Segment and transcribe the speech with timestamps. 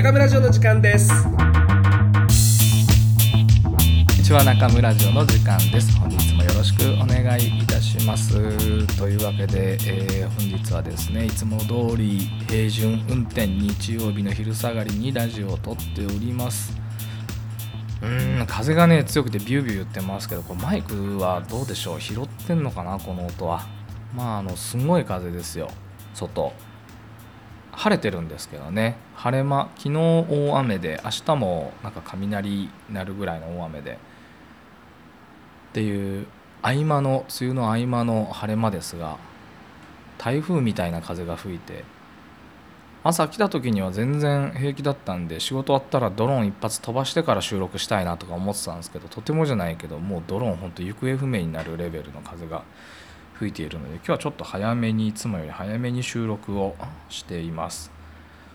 [0.00, 1.24] 中村城の時間です。
[1.24, 1.32] こん
[3.76, 5.94] にちは中村城の時間です。
[5.98, 8.32] 本日もよろしくお願いいたします。
[8.96, 16.74] というわけで、えー、本日はですねいつも通り平準運転日曜日の昼下がりにラジオを撮っております。
[18.00, 22.00] うーん風がね強くてビュービュー言ってますけどこれマイクはどうでしょう？
[22.00, 22.98] 拾ってんのかな？
[22.98, 23.66] この音は。
[24.14, 25.68] まああのすごい風ですよ。
[26.14, 26.54] 外。
[27.80, 28.96] 晴れてるんですけどね。
[29.14, 33.92] 晴れ間昨日大雨で明日もなんか雷鳴るぐらいの大雨で。
[33.92, 36.26] っていう
[36.60, 39.16] 合間の梅雨の合間の晴れ間ですが
[40.18, 41.84] 台風みたいな風が吹いて
[43.02, 52.64] 朝来た時には全然平気だったんで仕事終わったらドローン一発飛ばしてから収録したいなとか思ってたんですけどとてもじゃないけどもうドローンほんと行方不明になるレベルの風が
[53.40, 56.76] 吹いているので今日はちょっと早めにいつもより早めに収録を
[57.08, 57.90] しています。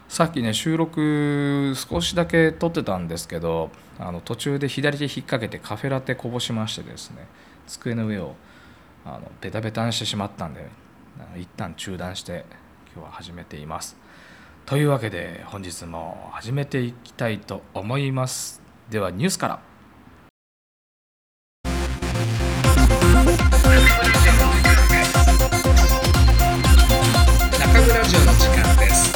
[0.08, 7.26] さっきね収録少しだけ撮ってたんですけどあの途中で左手引っ掛けてカフェラテこぼしましてですね
[7.66, 8.36] 机の上を
[9.04, 10.68] あのベタベタにしてしまったんで
[11.36, 12.46] 一旦中断して
[12.94, 13.98] 今日は始めています。
[14.68, 18.62] というわけで本日も始めていきたいと思います。
[18.92, 19.75] ではニュースから。
[27.96, 29.14] 中村城の時間です。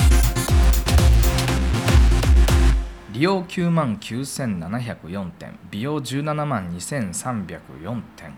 [3.11, 8.33] 利用9万9704点美容17万2304点。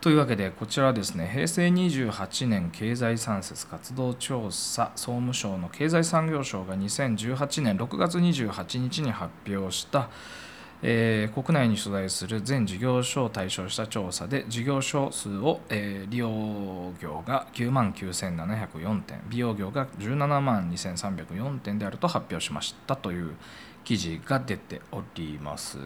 [0.00, 10.08] というわけでこちらですね平成28年経済産設活動調査総務省の経済産業省が2018年6月28日に発表した、
[10.82, 23.34] えー国内に所在する全事業所を対象した調査で事業所数を、えー利用業が9万9704点美容業が17万2304点であると発表しましたという
[23.84, 25.78] 記事が出ております。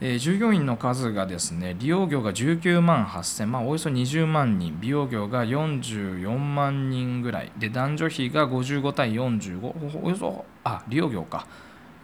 [0.00, 11.48] えー従業員の数がですね利用業が19万8000、まあ、およそ20万人美容業が44万人ぐらいで男女比が55対45およそあ利用業か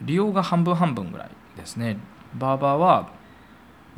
[0.03, 1.99] 利用が半分半分ぐらいですね。
[2.35, 3.11] バーバーは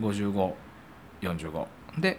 [0.00, 1.66] 5545
[1.98, 2.18] で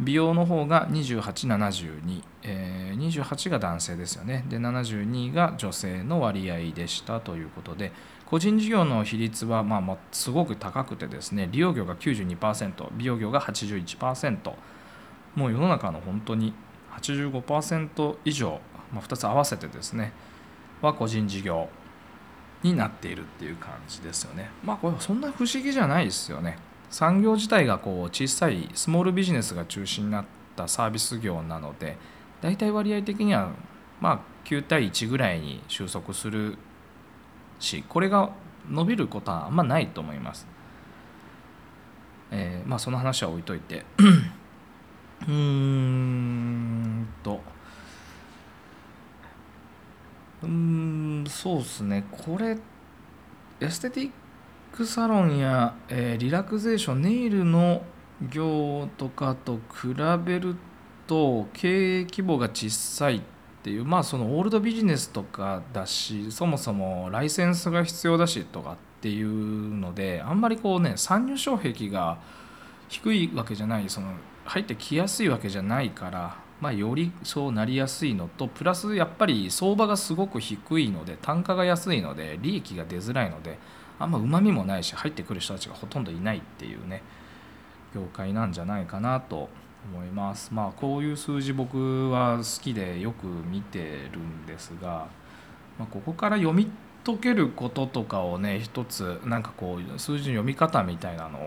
[0.00, 4.44] 美容の方が2872、えー28が男性ですよね。
[4.48, 7.20] で72が女性の割合でした。
[7.20, 7.92] ということで
[8.26, 14.52] 個人事業の比率はまあますごく高くてですね利用業が92%美容業が81%
[15.34, 16.54] もう世の中の本当に
[17.00, 18.60] 85%以上、
[18.92, 20.12] まあ、2つ合わせてですね
[20.80, 21.68] は個人事業
[22.64, 24.50] になっているっていう感じですよね。
[24.64, 26.58] まあこれそんな不思議じゃないですよね。
[26.90, 30.24] 産業自体がこう小さいスモールビジネスが中心になっ
[30.56, 31.96] たサービス業なので
[32.40, 33.50] 大体割合的には
[34.00, 36.56] まあ9対1ぐらいに収束する
[37.58, 38.30] しこれが
[38.70, 40.46] 伸びることはあんまないと思います。
[42.30, 43.84] えーまあその話は置いといて。
[45.26, 47.53] うーんと。
[50.44, 52.04] うーんそうですね。
[52.10, 52.56] これ
[53.60, 54.10] エステティッ
[54.72, 57.82] クサロンや、えーリラクゼーションネイルの
[58.30, 59.94] 業とかと比
[60.24, 60.56] べる
[61.06, 63.20] と経営規模が小さいっ
[63.62, 72.18] ていうまあそのオールドビジネスとかだしそもそもライセンスが必要だしとかっていうのであんまりこうね参入障壁が
[72.88, 74.12] 低いわけじゃないその
[74.44, 83.58] 入ってきやすいわけじゃないから、まあ、よりそうなりやすいのとプラスやっぱり相場がすごく低いので単価が安いので利益が出づらいので
[83.98, 87.02] あんまうまみもないし入ってくる人たちがほとんどいないっていうね
[87.94, 89.48] 業界なんじゃないかなと
[89.92, 90.52] 思います。
[90.52, 95.06] まあこういう数字僕は好きでよく見てるんですが、
[95.78, 96.68] まあ、ここから読み
[97.04, 101.42] 解けることとかをね一つなんかこう数字の読み方みたいなのを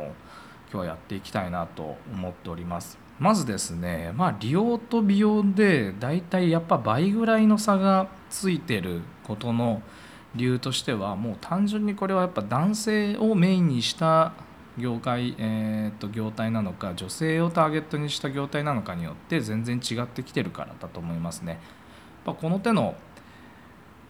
[0.72, 3.07] 今日はやっていきたいなと思っております。
[3.20, 9.82] まずですねまあ利用と美容でだいたいやっぱ倍ぐらいの差がついてることの
[10.36, 14.34] 理由としてはもう単純にこれはやっぱ男性をメインにした
[14.78, 21.54] 業界、えー、と業態なのか女性をターゲットにした業態なのかによって全然違ってきてるからだと思いますね。
[21.54, 22.96] やっぱこの手の、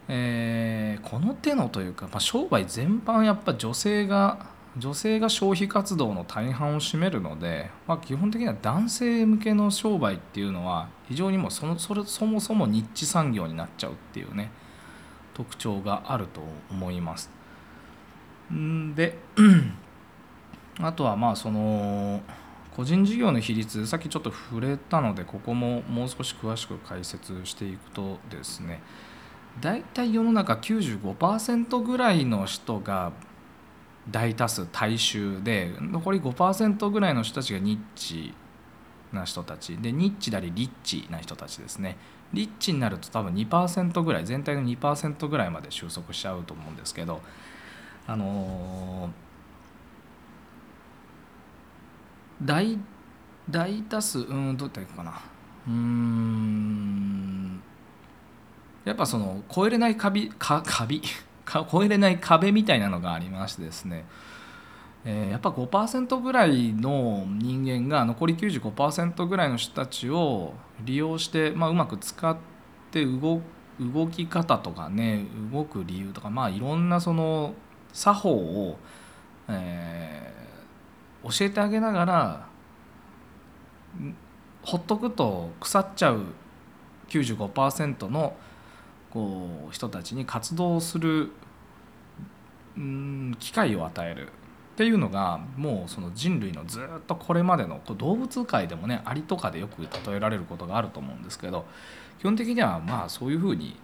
[0.10, 14.51] えーこの手のというか、まあ、商売全般やっぱ女性が女性が消費活動の大半を占めるので、まあ、基本的には男性向けの商売っていうのは非常にもうそのそれそもそもニッチ産業になっちゃうっていうね
[15.33, 17.29] 特徴があると思います。
[18.53, 19.18] んで
[20.79, 22.21] あとはまあその
[22.75, 28.81] 個人事業の比率さっきちょっと触れたのでここももう少し詳しく解説していくとですね
[29.59, 33.12] 大体世の中95%ぐらいの人が
[34.09, 38.33] 大多数大衆で残り5%ぐらいの人たちがニッチ
[39.12, 39.77] な人たち。
[39.77, 41.98] でニッチだりリッチな人たちですね。
[42.33, 47.21] リッチになると多分2%ぐらい全体の2%ぐらいまで収束しちゃうと思うんですけど
[48.06, 49.27] あのー
[52.45, 52.77] 大
[53.50, 55.21] 大多数うんどうやっていくかな。
[55.68, 57.62] うーん。
[58.86, 61.06] やっぱその超えれない壁か壁か
[61.72, 64.06] 超えれない壁みたいなのがありましてですね、
[65.06, 70.54] えやっぱ5%ぐらいの人間が残り95%ぐらいの人たちを
[70.84, 72.38] 利用して、まあ、うまく使っ
[72.92, 73.42] て動
[73.80, 77.54] 動き方とかね動く理由とかまあいろんなその
[77.94, 78.78] 作法を、
[79.48, 80.38] えー
[81.24, 82.48] 教えてあげながら
[84.64, 86.24] ほっとくと腐っちゃう
[87.10, 88.36] 95%の
[89.12, 91.31] こう人たちに活動する
[93.39, 94.30] 機会を与えるっ
[94.77, 101.65] ていうのがもうその人類のずっとこれまでのこう動物界でもねアリとかでよく例えられることがあると思うんですけど
[102.19, 103.75] 基本的にはまあそういうふうに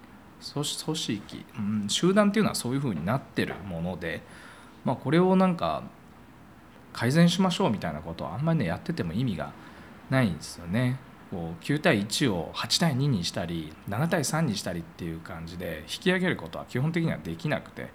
[0.54, 4.22] 組織、うん、集団っていうのはそういうふうになってるもので、
[4.84, 5.84] まあ、これをなんか
[6.92, 9.52] 改善しましょうみたいなことはあんまりねやってても意味が
[10.10, 11.00] ないんですよね。
[11.34, 17.90] こう9対1を8対2にしたり7対3にしたりっていう感じで引き上げることは基本的にはできなくて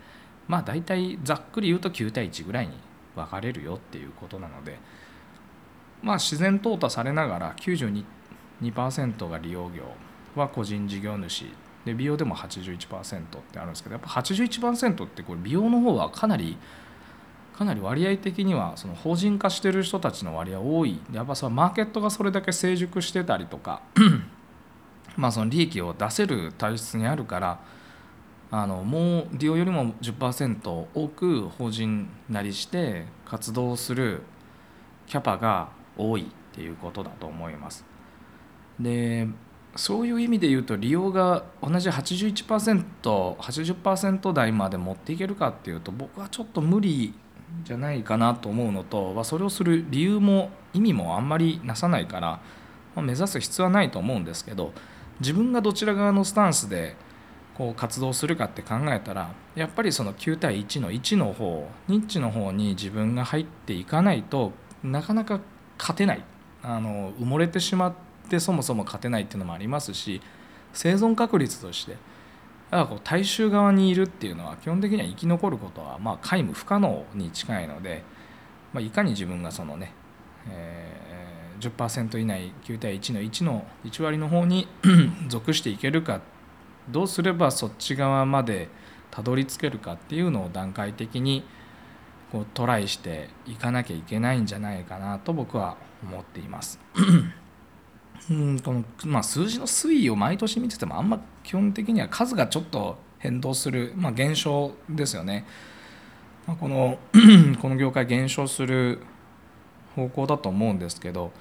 [0.48, 2.74] まあ大体ざっくり言うと9対1ぐらいに
[3.14, 4.80] 分かれるよっていうことなので
[6.02, 9.84] まあ自然淘汰されながら92%が利用業
[10.34, 11.44] は個人事業主
[11.84, 16.58] で美容でも81%ってあるんですけどやっぱ81%ってこれ美容の方はかなり
[17.58, 23.82] かなり割合的にはその法人化してる人たちの割合多いやっぱそのマーケットがそれだけ成熟してたりとか
[25.18, 27.58] まあその利益を出せる体質にあるから
[28.52, 34.22] あのもう利用よりも10%多く法人なりして活動する
[35.08, 37.84] キャパが多いっていうことだと思います。
[38.78, 39.26] で
[39.74, 47.12] そういう意味で言うと利用が同じ 81%80% 台まで持っていけるかっていうと僕はちょっと無理
[47.64, 52.40] じゃないかなと思うのと、まあ、それをする理由も意味もあんまりなさないから、ま
[52.96, 54.72] あ、目指す必要はないと思うんですけど
[55.20, 56.96] 自分がどちら側のスタンスで
[57.54, 64.52] こう活動するかって考えたらやっぱりその9対1の1の方ニッチの方に自分が入っていかないと
[64.84, 65.40] なかなか
[65.78, 66.22] 勝てない。
[66.62, 67.94] あの埋もれてしまっ
[68.28, 70.20] てそもそも勝てないっていうのもありますし
[70.72, 71.96] 生存確率として
[72.70, 78.02] だからこう大衆側にいるっていうのは基本的には生き残ることはまあ皆無不可能に近いので、
[78.72, 79.92] まあ、いかに自分がそのね、
[80.48, 84.68] えー、10%以内9対1の1の1割の方に
[85.28, 86.20] 属していけるか
[86.90, 88.68] どうすればそっち側まで
[89.10, 91.44] たどり着けるかっていうのを段階的に
[92.30, 96.78] こうトライしていかなきゃいけないんじゃないかなと僕は思っています。
[98.30, 105.46] うんこのまあ、数字の推移を毎年見ててもあんま基本的には数がちょっと変動する、まあ、減少ですよね。
[106.46, 106.98] まあ、この
[107.60, 109.00] この業界減少する
[109.94, 111.32] 方向だと思うんですけど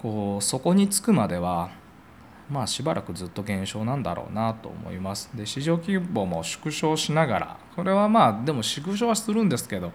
[0.00, 1.70] こうそこにつくまでは
[2.50, 5.30] まあしばらくずっと減少なんだろうなと思います。
[5.34, 9.92] で市場規模も縮小しながらこれはまあでも縮小はするんですけど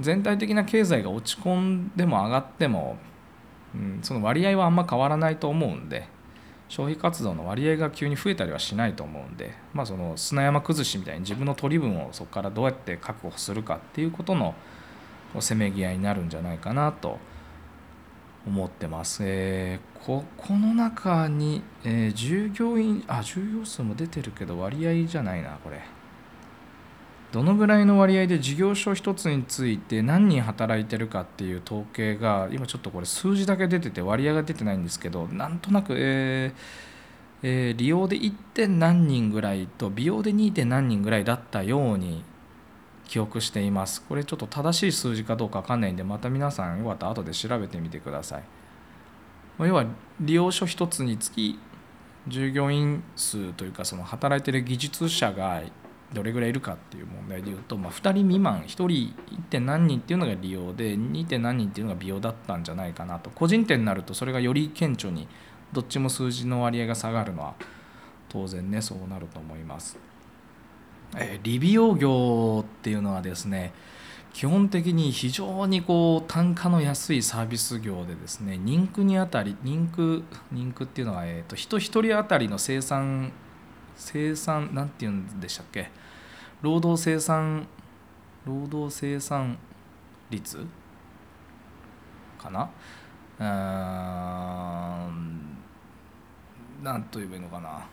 [0.00, 2.96] 全体的な経済が落ち込んでも上がっても、
[3.76, 6.08] うん、その割合はあんま変わらないと思うんで
[6.68, 14.54] 消費活動の割合が急に増えたりはしないと思うんで、まあ、その砂山崩しみたいに自分の取り分をそこからどうやって確保するかっていうことの
[15.40, 17.18] せめぎ合いになるんじゃないかなと
[18.46, 19.22] 思ってます。
[19.24, 25.80] えーここの中に、えー従業員あ従業数も出てるけど割合じゃないなこれ。
[27.32, 36.86] どのぐらいの割合で事業所一つについて何人働いてるかっていう統計が今ちょっとこれ数字だけ出てて割合が出てないんですけどなんとなく、えー
[37.42, 38.32] えー利用で 1.
[38.54, 40.52] 点何人ぐらいと美容で 2.
[40.52, 42.24] 点何人ぐらいだったように
[43.06, 48.44] 記憶していますこれちょっと正しい数字かどうか分かんないんでまた皆さんよかったら後で調べてみてください
[49.60, 49.86] 要は
[50.20, 51.58] 利用所一つにつき
[52.26, 55.62] 従業員数というかその働いてる技術者が
[56.12, 59.14] どれぐらいいるかっていう問題でいうと、まあ、2人未満1人 1.
[59.50, 61.26] 点何人っていうのが利用で 2.
[61.26, 65.26] 点何人っていうのが美容だったんじゃないかなと個人店になるとそれがより顕著に
[65.72, 67.54] どっちも数字の割合が下がるのは
[68.28, 69.98] 当然ねそうなると思います。
[71.16, 73.72] えー理美容業っていうのはですね
[74.32, 83.32] 基本的に非常にこう単価の安いサービス業でですね人区にあたり人区人区っていうのは、えー、と人一人当たりの生産
[83.96, 85.90] 生産なんて言うんでしたっけ？
[86.62, 87.66] 労働生産
[88.44, 89.58] 労働生産
[90.30, 90.66] 率？
[92.38, 92.70] かな？
[93.38, 93.44] うん
[96.82, 97.86] なんと言えばいいのかな？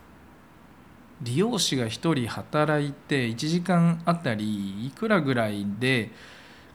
[1.22, 6.10] 利用者が1人働いて1時間あたりいくらぐらいで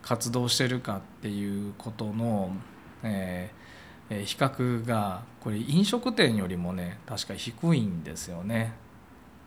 [0.02, 2.52] 活動してるかっていうことの、
[3.04, 3.60] えー
[4.10, 8.74] 比較がこれ飲食店よりもね確か低いんですよね。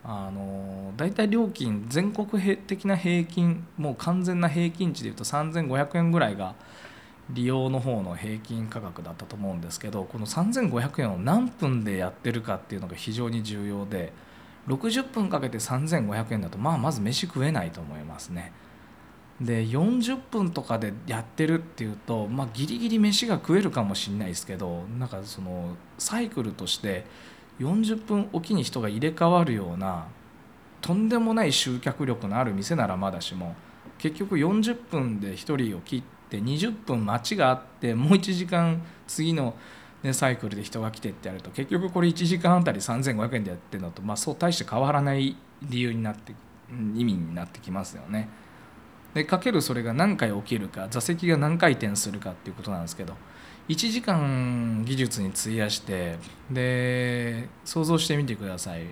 [0.04, 6.54] あのだいたい料金全国的な平均もう完全な平均値でいうと3500円ぐらいが
[7.30, 14.12] 利用の方の平均価格だったと思うんですけどこの3500円を何分でやってるかっていうのが非常に重要で
[14.68, 18.52] 60分かけて3500円だとまあまず飯食えないと思いますね。
[19.40, 27.04] で40分とかでやってるっていうと、まあ、ギリギリ飯が食えるかもしれないですけどなんかそのサイクルとして
[27.60, 30.06] 40分おきに人が入れ替わるような
[30.80, 33.54] とんでもない集客力のある店ならまだしも
[33.98, 39.54] 結局40分で1人を切って20分待ちがあってもう1時間次の、
[40.02, 46.34] ね、サイクルで人が来てってやると結局これ1時間あたり3500円でやってるのと、まあ、そう大して変わらない理由になって
[46.70, 48.28] 意味になってきますよね。
[49.14, 53.14] でかけるそれが何回起きるか座席が何回転するかっていうことなんですけど
[53.72, 56.18] 1時間技術に費やして
[56.50, 58.82] で想像してみてください。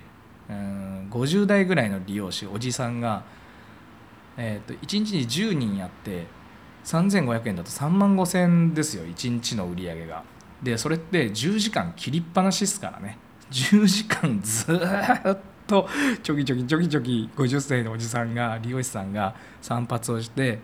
[0.49, 3.23] うん50代ぐらいの利用者おじさんが、
[4.37, 6.27] えー、と1日に10人やって
[6.85, 10.25] 3500円だと3万5000円ですよ1日の売り上げが。
[10.63, 13.19] でそれって10時間切りっぱなしですからね。
[13.51, 15.89] 10時間ずっと
[16.23, 20.61] ちょきちょきちょきちょき50歳のおじさんが利用師さんが散髪をして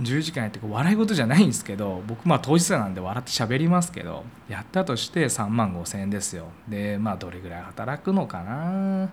[0.00, 6.46] 10時間やって笑い事じゃないんですけど僕まあ当事者なんで笑って喋りますけどやったとして3万5千円ですよ。
[6.68, 9.10] でまあどれぐらい働くのかな。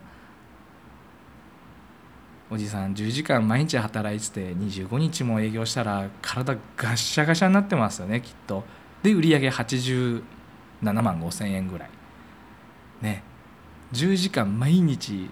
[2.51, 8.63] おじさん10時間毎日働いてて25日も営業したら体ガッシャガシャになってますよねきっと。
[9.01, 10.21] で売り上げ87
[10.81, 11.89] 万5千円ぐらい。
[13.01, 13.23] ね。
[13.93, 15.29] 10時間毎日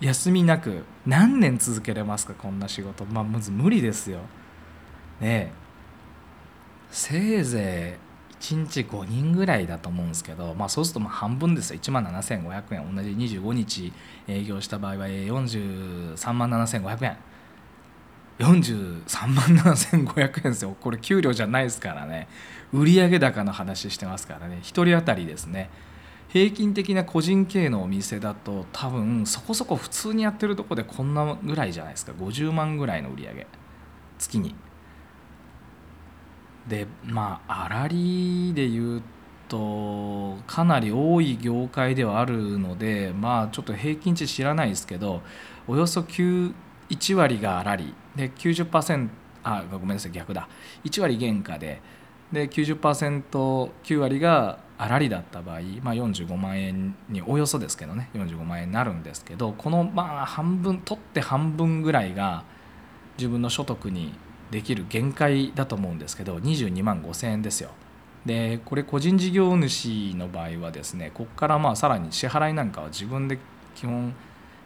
[0.00, 3.04] 休みなく何年続けれますかこんな仕事。
[3.04, 4.20] まあまず無理ですよ。
[5.20, 5.52] ね
[6.90, 8.06] せいぜい
[8.42, 11.80] 1日5人ぐらいだと思うんですけど、まあ、そうするとまあ半分ですよ。
[11.80, 12.94] 1万7500円。
[12.94, 13.92] 同じ25日
[14.28, 17.16] 営業した場合は43万7500円。
[18.38, 19.44] 43万
[19.74, 20.76] 7500円ですよ。
[20.78, 22.28] これ給料じゃないですからね。
[22.72, 24.58] 売上高の話してますからね。
[24.62, 25.70] 1人当たりですね。
[26.28, 32.12] 平均的な個人経営のお店だと多分そこそこ普通にやってるとこでこんなぐらいじゃないですか。
[32.12, 33.34] 50万ぐらいの売り上。
[33.34, 33.46] げ
[34.18, 34.54] 月に。
[36.68, 39.02] でまあ粗利で言う
[39.48, 45.22] とかなり多い業界ではあるのでまあちょっと平均値知らないですけど
[45.68, 46.52] およそ9
[46.90, 47.94] 1割が粗利。
[48.14, 49.08] で90%
[49.42, 50.48] あごめんなさい逆だ。
[50.84, 51.80] 1割原価で。
[52.32, 58.10] で 90%9 割が粗利だった場合、まあ、45万円におよそですけどね。
[58.14, 62.44] 45万円になるんですけどこのまあ半分取って半分ぐらいが
[63.16, 64.12] 自分の所得に
[64.50, 67.70] できる限界だと思うんですけど22万5千円ですよ。
[68.24, 73.38] でこれ個人事業主の場合はですねここからまあさらに支払いなんかは自分で
[73.76, 74.14] 基本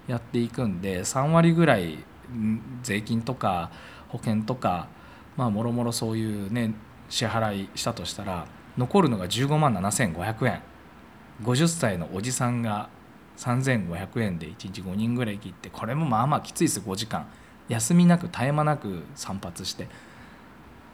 [0.09, 1.99] やっていくんで3割ぐらい
[2.83, 3.71] 税金とか
[4.09, 4.89] 保険とか
[5.37, 6.75] まあもろもろそういうね
[7.11, 8.47] 支払いしたとしたら
[8.79, 10.63] 残るのが15万7500円
[11.43, 12.89] 50歳のおじさんが
[13.37, 17.27] 3500円で1日5人ぐらい切ってこれもまあまあきついです5時間
[17.71, 19.89] 休みなく絶え間なく散髪して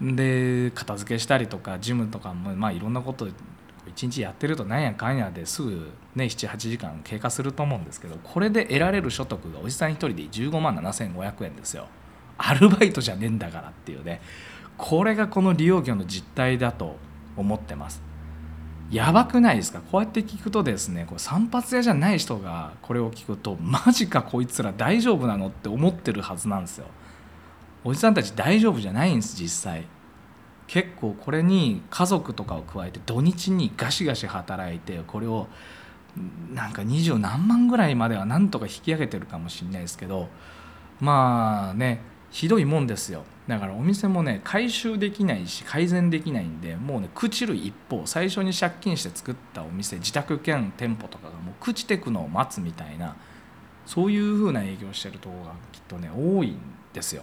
[0.00, 3.26] で片付けしたりとかジムとかもまあいろんなこと
[3.88, 11.88] 一日やってるとなんやかんやですぐね78時間経過すると思うんですけどこれで得られる所得がおじさん一人で15万7500円ですよ。
[12.38, 14.20] アルバイトじゃねえんだからっていうね。
[14.76, 16.96] これがこの利用業の実態だと
[17.36, 18.02] 思ってます。
[18.90, 19.80] やばくないですか？
[19.80, 26.86] こうやって聞くとですねこう散髪屋じゃない人がこれを聞くとマジかこいつら大丈夫なのって思ってるはずなんですよ。
[27.84, 29.86] おじさんたち大丈夫じゃないんです実際。
[30.66, 35.46] 結構これに家族とかを加えて土日にガシガシ働いてこれを
[36.52, 40.28] なんか二十何万ぐらいまではなんとか引き上げてるかもしれないですけど
[40.98, 42.00] まあね
[42.30, 43.24] ひどいもんですよ。
[43.48, 53.16] だからお店もね回収できないし改善できないんでもうね朽ちる一方最初に借金して作ったお店自宅兼店舗とかがもう朽ちてくのを待つみたいな
[53.84, 56.58] そういう風な営業してるところがきっとね多いん
[56.92, 57.22] ですよ。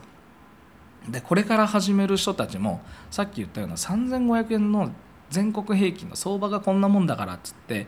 [1.10, 4.92] でこれから始める人たちもさっき言ったような3500円の
[5.30, 7.88] 全国平均の相場がこんなもんだからっつって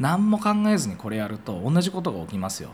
[0.00, 2.70] 何も考えずにこれやると同じことが起きますよ。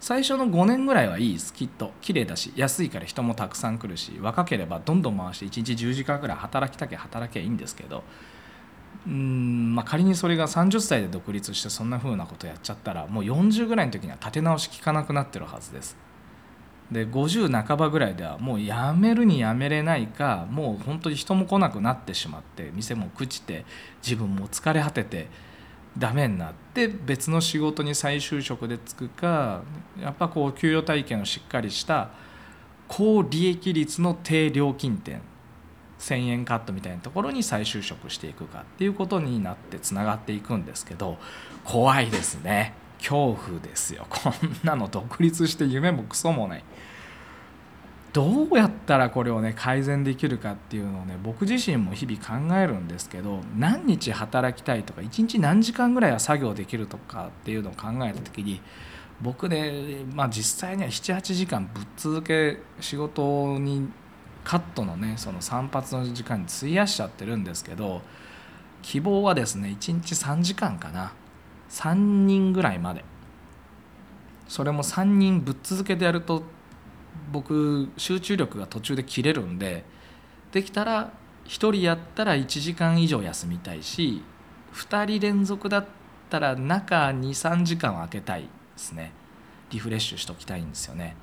[0.00, 1.34] 最初の5年ぐらいはいい。
[1.34, 8.02] ですきっと綺麗だし安いから人もたくさん来るし若ければどんどん回して1日10時間ぐらい働きたきゃ働きゃいいんですけど
[9.06, 15.96] うんまあ仮にそれが30歳で独立してそんな風なことやっちゃったらもう40ぐらいの時には立て直し効かなくなってるはずです。
[16.90, 23.64] で50半ばぐらいではもうやめるにやめれないかもう本当に人も来なくなってしまって店も朽ちて
[24.02, 25.28] 自分も疲れ果てて
[25.98, 29.62] ダメになって別の仕事に再就職でつくか
[30.00, 32.10] やっぱこう給与体系のしっかりした
[32.88, 35.20] 高利益率の低料金店
[35.98, 41.18] 1,000円カットみたいなところに再就職していくかっていうことになってつながっていくんですけど
[41.64, 42.74] 怖いですね。
[42.98, 44.06] 恐怖ですよ。
[44.10, 44.32] こん
[44.62, 46.64] なの独立して夢もクソもない。
[48.12, 58.60] どうやったらこれをね改善できるかっていうのをね僕自身も日々考えるんですけど何日働きたいとか1日何時間ぐらいは作業できるとかっていうのを考えた時に
[59.22, 63.88] 僕ね、まあ、実際には78時間ぶっ続け仕事に
[64.42, 68.02] カットのねその散髪の時間に費やしちゃってるんですけど
[68.82, 71.12] 希望はですね1日3時間かな。
[71.70, 73.04] 3人ぐらいまで。
[74.48, 76.42] それも3人ぶっ続けてやると
[77.32, 79.84] 僕集中力が途中で切れるんで
[80.52, 81.12] できたら
[81.44, 84.22] 1人やったら1時間以上休みたいし
[84.74, 85.86] 2人連続だっ
[86.28, 89.12] たら中23時間空けたいですね。
[89.70, 91.16] リフレッシュしときたいんですよね。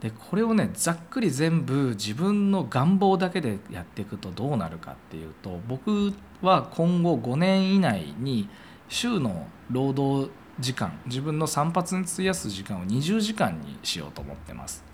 [0.00, 8.48] でこれをねざっくり全部自分の願望だけでやっていくとどうなるかっていうと僕は今後5年以内に
[8.88, 10.30] 週の労働
[10.60, 14.84] 時間自分の散髪に費やす時間を20時間にしようと思ってます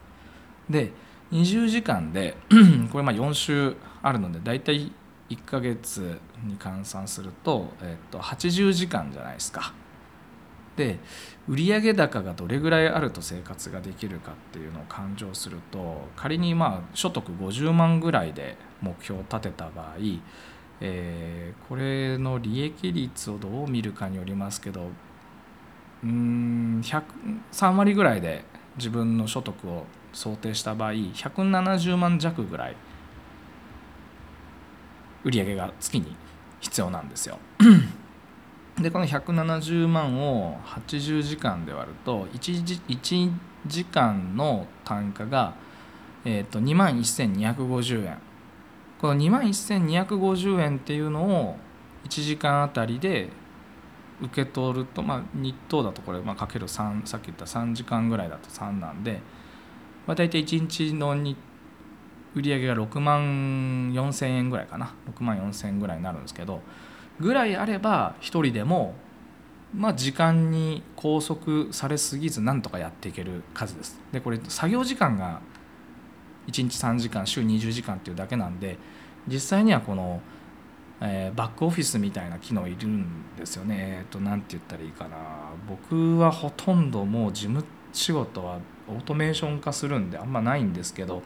[0.68, 0.92] で
[1.32, 2.36] 20時間で
[2.90, 4.92] これまあ4週あるので大体
[5.28, 9.72] 1ヶ月に換算すると,、えっと80時間じゃないですか。
[10.76, 10.98] で
[11.48, 19.96] 売上高がどれぐらいあると生活ができるかっていうのを勘定すると仮にまあ所得50万ぐらいで目標を立てた場合、
[20.80, 24.88] えー、これの利益率をどう見るかによりますけど
[26.02, 28.44] うん3割ぐらいで
[28.76, 32.76] 自分の所得を想定した場合170万弱ぐらい
[35.24, 36.16] 売上が月に
[36.60, 37.38] 必要なんですよ。
[38.80, 43.32] でこの170万を80時間で割ると 1, 時1
[43.66, 45.54] 時間の単価が、
[46.24, 48.18] えー、と2万1250円
[48.98, 51.56] この2万1250円っていうのを
[52.04, 53.28] 1時間あたりで
[54.22, 59.20] 受け取ると、まあ、日当だとこれ、まあ、かける3さっき言った3時間ぐらいだと3なんで
[60.06, 61.36] まあ、大体1日のに
[62.34, 66.60] 売り上げが6万4,000円ぐらいかな6万4,000円ぐらいになるんですけど
[67.18, 68.94] ぐらいあれば1人でも
[69.74, 74.00] まあ時間に拘束されすぎずなんとかやっていける数です。
[74.10, 75.40] でこれ作業時間が
[76.48, 78.78] 1日3時間週20時間っていうだけなんで
[79.28, 80.20] 実際にはこの、
[81.02, 83.76] えー、バックオフィスみたいな機能いるんですよね。
[84.00, 85.16] えっ、ー、と何て言ったらいいかな
[85.68, 88.58] 僕はほとんどもう事務仕事は
[88.88, 91.22] オートメーション化するんであんまないんですけど、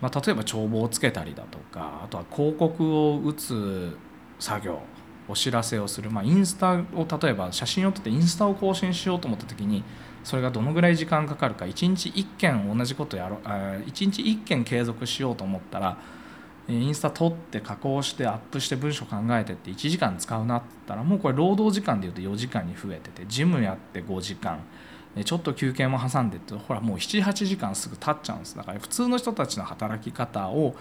[0.00, 3.96] まあ、例えば帳簿をつけたりだとかあとは広告を打つ
[4.38, 4.80] 作業
[5.28, 9.84] お知らせをする、まあ、インスタを例えば写真を撮ってインスタを更新しようと思った時に
[10.24, 15.98] それがどのぐらい時間かかるか1日1件同じことやろ1日1件継続しようと思ったら
[16.68, 24.60] インスタ撮って加工してアップして文章考えてって1時間使うなって言ったらもうこれ労働時間でいうと4時間に増えててジムやって5時間。
[25.26, 28.56] ちょっと休憩も挟んでってほらもう78時間すぐ経っちゃうんです。
[28.56, 30.74] だから普通の人たちの働き方を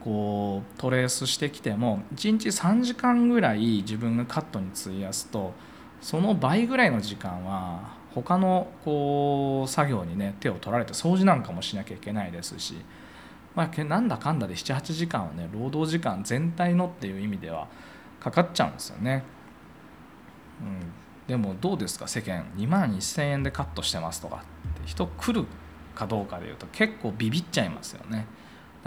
[0.00, 5.52] こうトレースしてきても1日3時間ぐらい自分がカットに費やすと
[6.00, 12.76] その倍ぐらいの時間は他のこう作業にね手を取られて掃除なんかもしなきゃいけないですし、
[13.56, 17.66] まあ、なんだかんだで78時間はね労働時間全体のっていう意味では
[18.20, 19.24] かかっちゃうんですよね。
[20.60, 20.92] うん。
[21.26, 22.06] でもどうですか？
[22.06, 22.44] 世間。
[22.56, 24.86] 2万1000円でカットしてますとかって。
[24.86, 25.46] 人来る
[25.94, 28.26] かどうかでいうと結構ビビっちゃいますよね。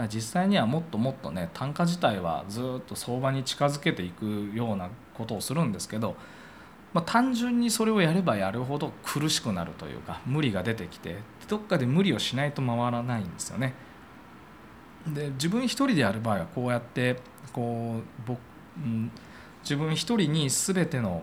[0.08, 6.16] 実際にはもっともっとね単価自体はずっと相場に近づけていくようなことをするんですけど、
[6.94, 11.16] まあ、単純にそれをやればやるほど苦しくなるというか無理が出てきて
[11.48, 13.74] どっかで無理をしないと回らないんですよね。
[15.08, 17.16] で自分一人でやる場合はこうやって
[17.52, 18.38] こう僕、
[18.76, 19.10] うん、
[19.62, 21.22] 自分一人に全ての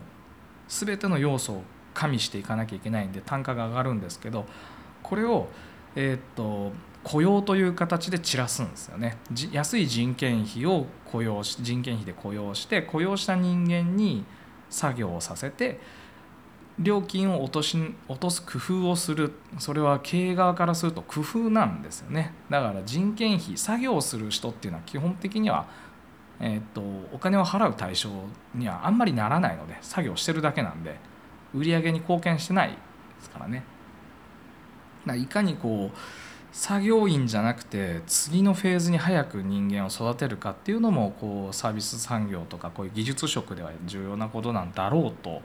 [0.68, 1.63] 全ての要素を
[1.94, 4.46] 加味していかなきゃいけないんで単価が上がるんですけど
[5.04, 5.48] これを、
[5.96, 6.72] えー、っと
[7.04, 9.18] 雇用という形で散らすんですよね。
[9.54, 14.26] 安い人件費を雇用し人件費で雇用して雇用した人間に
[14.70, 15.80] 作業をさせて
[16.80, 19.34] 料金を落とし落とす工夫をする。
[19.58, 22.34] それは経営側からすると工夫なんですよね。
[22.50, 25.68] だから人件費作業する人っていうのは基本的には、
[26.40, 26.82] えー、と
[27.13, 28.10] お金を払う対象
[28.54, 31.00] にはあんまりならないので作業してるだけなんで
[31.54, 32.76] 売り上げに貢献してないで
[33.22, 33.63] すからね。
[35.16, 35.98] いかにこう
[36.52, 45.42] 作業員じゃなくて次のフェーズに早く人間を育てるかっていうのもこうサービス産業とかこういう技術職では重要なことなんだろうと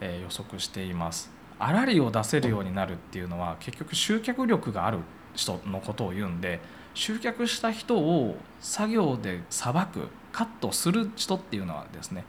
[0.00, 1.30] え予測しています。
[1.58, 4.98] 粗利を出せるようになるっていうのは結局集客力がある
[5.34, 6.60] 人のことを言うんで
[6.94, 12.24] 集客した人を作業でさばくカットする人っていうのはですね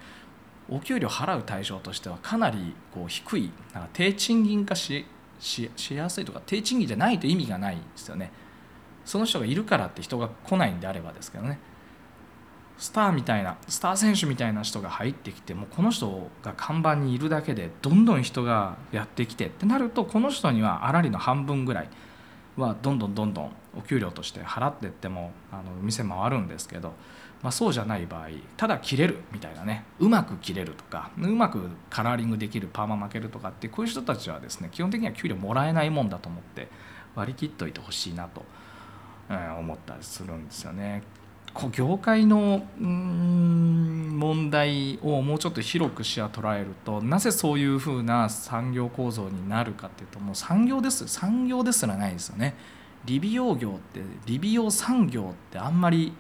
[0.70, 5.06] お給料払う対象としてはかなりこう低いなんか低賃金化し
[5.40, 8.32] しやすいとか低賃金じゃないと意味がないですよね。
[9.04, 11.58] その人がいるからって人が来ないんであればですけどね。
[12.82, 21.89] スターみたいなスター選手みたいな人が入ってきてもうこの人が看板にいるだけでどんどん人がやってきてってなるとこの人には粗利の半分ぐらい
[22.58, 26.94] はどんどんどんどんお給料として払ってってもあの店回るんですけど、
[27.44, 36.67] まあ、そうじゃない場合ただ切れるみたいなねうまく切れるとかうまくカラーリングできるパーマ負けるとかってこういう人たちはですね基本的には給料もらえないもんだと思って
[37.13, 38.44] 割り切っといてほしいなと、
[39.30, 41.04] うん、思ったりするんですよね。
[41.54, 52.56] こう業界の問題をもうちょっと広く視野捉えるとなぜそういうふうな産業構造になるかっていうともう産業です産業ですらないですよね。
[53.06, 56.14] 理美容業って理美容産業ってあんまり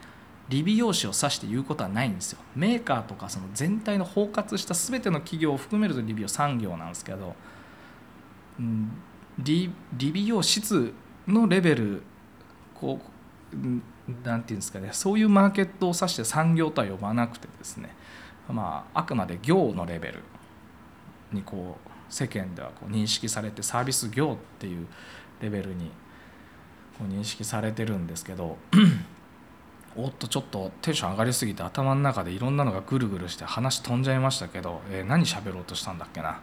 [0.49, 2.39] 理美容師を指して言うことはないんですよ。
[2.55, 7.35] メーカーとかその全体の包括した全ての企業を含めると理美容産業なんですけど、
[8.59, 8.91] うん、
[9.39, 10.93] 理理美容室
[11.27, 12.03] のレベル
[12.75, 12.99] こ
[13.53, 13.55] う
[14.23, 17.95] なんていうんですかねそういうマーケットを指して産業とは呼ばなくてですね、
[18.49, 20.19] まあ、あくまで業のレベル
[21.31, 24.87] にこう世間ではこう認識されてサービス業っていう
[25.41, 25.91] レベルに
[26.97, 28.57] こう認識されてるんですけど
[29.95, 36.39] おっとちょっとテンション上がりすぎて頭の中でいろんなのがぐるぐるして話飛んじゃいましたけど、えー、何喋ろうとしたんだっけな？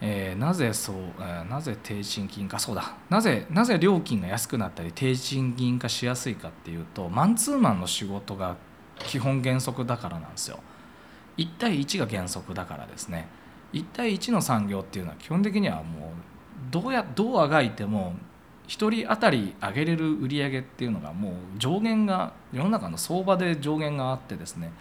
[0.00, 2.58] えー、なぜそう、えー、なぜ低賃金化？
[2.58, 2.94] そうだ。
[3.08, 8.56] なぜなぜ料金が安くなったり低賃金化しやすいかっていうとマンツーマンの仕事が
[8.98, 10.58] 基本原則だからなんですよ。
[11.36, 13.28] 1対1が原則だからですね。
[13.72, 16.10] 1対1の産業っていうのは基本的にはもう
[16.70, 18.14] どうやどうあがいても
[18.68, 24.72] 1人当たり上げれる売り上げっていうのがもう上限が世の中の相場で上限があってですね。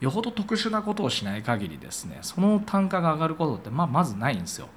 [0.00, 4.68] よほど特殊なことをしない限りですねその単価が上がることって、まあ、まずないんですよ。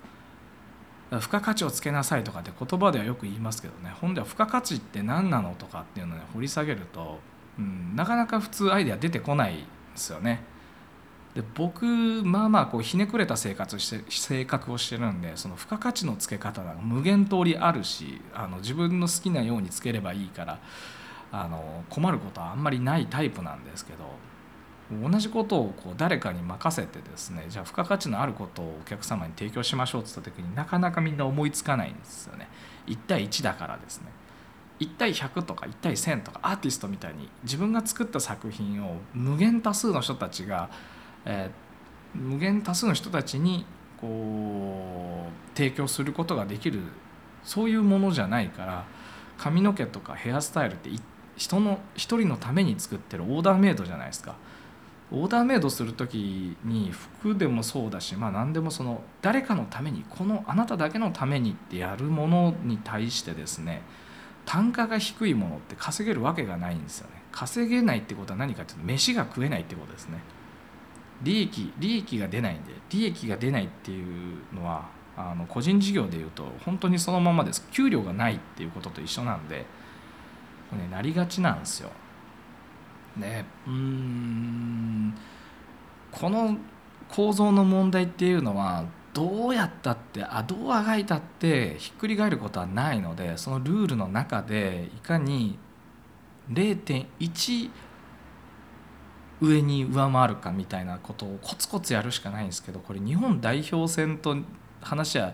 [1.19, 7.19] 付加価値をつけなさいとかって言葉ではよく言いますけどね本では付加価値って何なのとかっていうのを、ね、掘り下げると、
[7.59, 9.63] うん、なかなか普通アイデア出てこないんで
[9.95, 10.41] すよね。
[11.35, 20.59] で僕まあまあこうひねくれた生活して性格をしてるんでその付加価値のつけ方が無限通りあるしあの自分の好きなようにつければいいから
[21.31, 24.03] あの困ることはあんまりないタイプなんですけど
[24.91, 32.49] 同じことをこう誰かに任せてですねじゃあ付加価値のあることをお客様に提供しましょうって言った時になかなかみんな思いつかないんですよね
[32.87, 34.07] 1対1だからですね
[34.79, 40.69] 1対100とか1対1000とかアーティストみたいに自分が作った作品を無限多数の人たちが、
[41.25, 43.65] えー、無限多数の人たちに
[44.01, 46.81] こう提供することができる
[47.43, 48.85] そういうものじゃないから
[49.37, 50.89] 髪の毛とかヘアスタイルって
[51.37, 54.35] 人の一人のために作ってるオーダーメイドじゃないですか。
[55.13, 63.83] オーダーメイドする時に服でもそうだしまあ何でもその誰かのためにこのあなただけのためにってやるものに対してですね
[64.45, 67.21] 単価が低いものって稼げるわけがないんですよね。
[67.31, 70.19] 稼げないってことは何かっていうと飯が食えないってことですね。
[71.21, 77.65] 利益利益が出ないんで利益が出ないっていうのはあの個人事業でいうと本当にそのままです。
[77.71, 79.65] 給料がないっていうことと一緒なんで
[80.69, 81.91] これ、ね、なりがちなんですよ。
[83.17, 83.45] ね。
[83.67, 85.13] うん。
[86.11, 86.57] この
[87.09, 95.57] 構造の問題っていうのはどうやったってあどうあがいたってひっくり返ることはないのでそのルールの中でいかに
[96.51, 97.69] 0.1
[99.41, 104.35] 上に上回るかみたいなことをコツコツやるしかないんですけどこれ日本代表戦と
[104.81, 105.33] 話は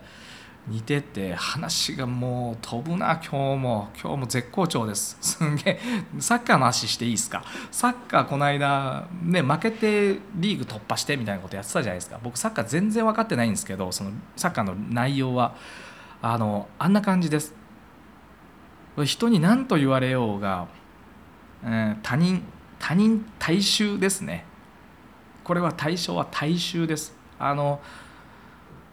[0.69, 3.89] 似てて話がもう飛ぶな今日も。
[3.99, 5.17] 今日も絶好調です。
[5.21, 5.79] すんげえ
[6.19, 7.43] サッカーの話していいですか？
[7.71, 12.19] サッカーこの間ね負けてリーグ突破してみたいなことやってたじゃないですか。
[12.23, 15.55] 僕サッカー全然分かってないんですけどそのサッカーの内容は。
[16.21, 17.55] あのあんな感じです。
[19.05, 20.67] 人に何と言われようが、
[21.63, 22.43] えー、他人
[22.77, 24.45] 他人大衆ですね。
[25.45, 27.15] これは対象は大衆です。
[27.39, 27.79] あの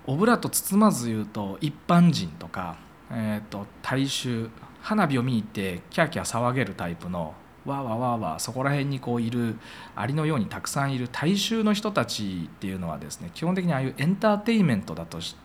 [0.07, 2.77] オブラート包まず言うと一般人とか、
[3.11, 9.57] えー、と大衆花火を見に行ってキャーキャー騒げるタイプのわーわーわーわーそこら辺にこういる
[9.97, 15.37] アリのようにたくさんいる大衆の人たちっていうのはですね基本的にああいうエンターテインメントだとし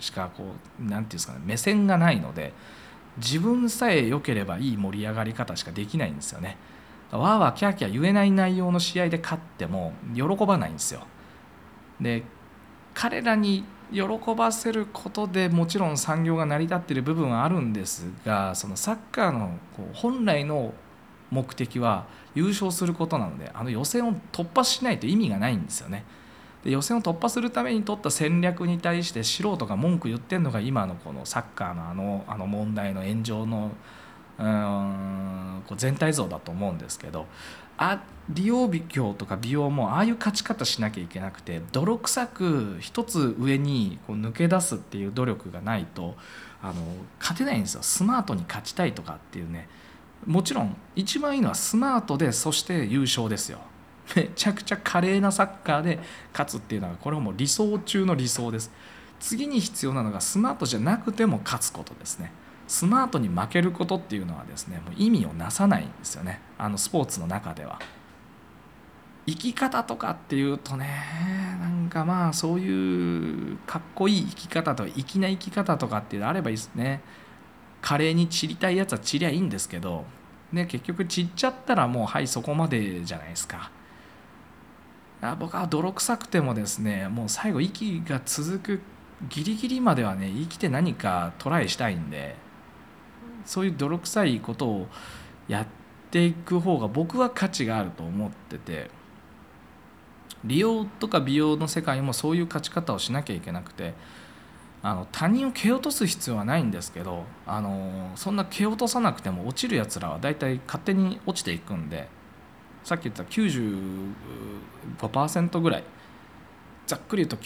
[0.00, 2.52] しかこう何て言うんですかね目線がないので
[3.18, 6.56] 自分さえ良ければいい盛り上がり方しかできないんですよね。
[7.10, 11.06] わーわーキャーキャー言えない内容の試合で勝っても喜ばないんですよ。
[12.00, 12.22] で
[12.94, 14.02] 彼らに喜
[14.36, 20.72] ばせることでもちろん産業が成り立っている部分はあるんですがそのサッカーのこう本来の
[21.30, 26.04] 目的は優勝することなのであの予選を突破しないと意味がないんですよね。
[26.64, 33.70] で予選を突破するために取った戦略に対して素人が文句言ってるのが今のこのサッカーのあのあの問題の炎上の
[34.38, 37.26] うんこう全体像だと思うんですけど
[37.82, 46.14] あ利用美容とか美容もああいう勝ち方しなきゃいけなくて泥臭く一つ上にこう抜け出すっていう努力がないと
[46.62, 46.74] あの
[47.18, 47.82] 勝てないんですよ。
[47.82, 49.66] スマートに勝ちたいとかっていうね。
[50.26, 53.60] もちろん一番いいのはスマートでそして優勝ですよ。
[54.14, 55.98] めちゃくちゃ華麗なサッカーで
[56.32, 58.70] 勝つっていうのはこれはもう理想中の理想です。
[59.18, 62.32] 次に必要なのがスマートじゃなくても勝つことですね。
[62.70, 66.40] スマートに負けることっていうのはですねもう意味をなさないんですよね。
[66.56, 67.80] あのスポーツの中では。
[69.26, 70.86] 生き方とかっていうとね
[71.60, 77.00] なんかまあそういうかっこいい生き方とか粋な生き方とかっていうのあればいいですね。
[77.82, 80.04] 華麗に散りたいやつは散りゃいいんですけど、
[80.52, 83.72] ね、結局散っちゃったらもうはいそこまでじゃないですか。
[85.22, 88.80] あ僕は泥臭くてもですねもう最後息が続く
[89.28, 92.36] ギリギリまではね生きて何かトライしたいんで
[93.44, 94.86] そういう泥臭いことを
[95.48, 95.66] やっ
[96.10, 98.90] ていく方が僕は価値があると思ってて
[100.44, 103.94] 利用とか美容の世界もそういう勝ち方をしなきゃいけなくて
[104.82, 112.08] あの他人を蹴落とす必要はないんですけどあのそんな蹴落とさなくても落ちるやつらは大体勝手に落ちていくんで
[112.82, 115.84] さっき言った95%ぐらい
[116.86, 117.36] ざっくり言うと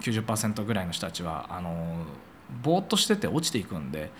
[0.00, 2.06] 90%ぐらいの人たちはあの
[2.62, 4.10] ぼーっとしてて落ちていくんで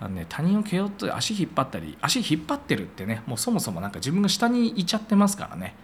[0.00, 5.74] あの、ね、他人を蹴落と足引っ張ったり足引っ張ってるってねもうそもそもなんか自分が下にいちゃってますからね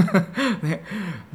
[0.62, 0.84] ね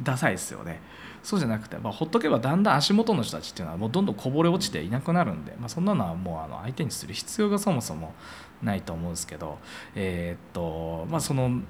[0.02, 0.80] ダサいですよね。
[1.22, 8.14] そうじゃなくて、まあ、ほっとけばだんだん足元の人たちっていうのはもうどんどんこぼれ落ちていなくなるんで、まあ、そんなのはもうあの相手にする必要がそもそも
[8.62, 9.58] ないと思うんですけど
[9.94, 11.60] えー、っとまあその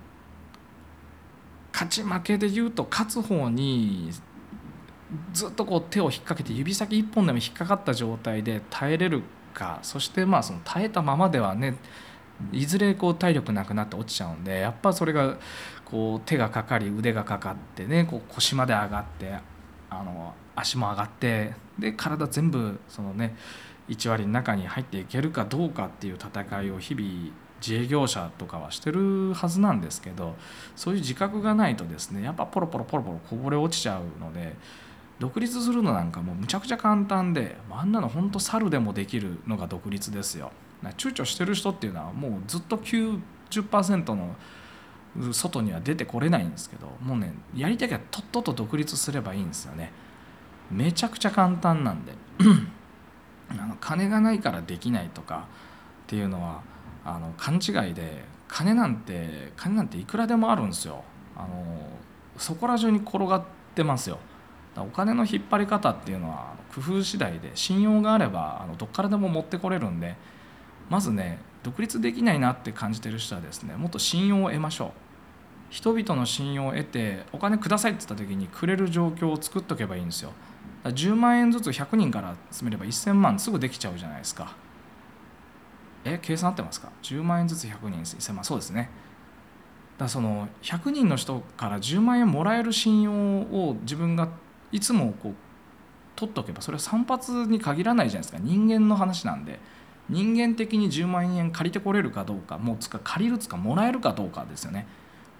[1.72, 4.10] 勝ち負けで言うと勝つ方に
[5.32, 11.76] ずっとこう手を引っ掛けて指先一本でも引っかかった状態で耐えれるかそしてまあその耐えたままではね
[12.52, 15.36] いずれこう体力なくなって落ちちゃうんでやっぱそれが
[15.84, 19.34] こう手がかかり腕がかかってねこう腰まで上がって
[19.90, 23.36] あの足も上がってで体全部そのね
[23.88, 30.36] 1割の中に入っていけるかどうかっていう戦いを日々自営業者とかはしてるはずなんですけど
[30.76, 34.54] そういう自覚がないとですねやっぱポロポロポロポロこぼれ落ちちゃうので
[35.20, 40.50] 独立するのなんかもうむちゃくちゃ簡単であんなの本当猿でもできるのが独立ですよ。
[40.96, 44.34] 躊躇してる人っていうのはもうずっと90%の
[45.32, 49.92] 外には出てこれないんですけどもうねやりたきゃとっとと独立すればいいんですよね。
[50.70, 52.12] めちゃくちゃ簡単なんで。
[53.50, 55.48] あの金がないからできないとか
[56.04, 56.62] っていうのは
[57.04, 61.04] あの勘違いで金なんて金なんていくらでもあるんですよ。
[61.36, 61.48] あの
[62.38, 64.18] そこら中に転がってますよ。
[64.76, 70.16] お金の引っ張り方っていうのは工夫次第で信用があればあのどっからでも持ってこれるんで
[70.88, 74.90] まずね独立できないなって感じてる人はですねもっと信用を得ましょう。
[75.70, 80.32] 人々の信用を得てお金くださいって言った時にくれる状況を作っとけばいいんですよ。
[80.84, 84.56] 10万円ずつ100人から集めれば1000万すぐできちゃうじゃないですか。
[86.04, 88.90] え計算合ってますか？10万円ずつ100人1000万そうですね。
[89.98, 94.28] だその100人の人から10万円もらえる信用を自分が
[94.72, 95.34] いつもこう
[96.16, 98.42] 取っとけばそれは散髪に限らないじゃないですか。
[98.42, 99.58] 人間の話なんで。
[100.10, 104.88] 人間的に10万円借りてこれるかどうかもうつか借りるつかもらえるかどうかですよね。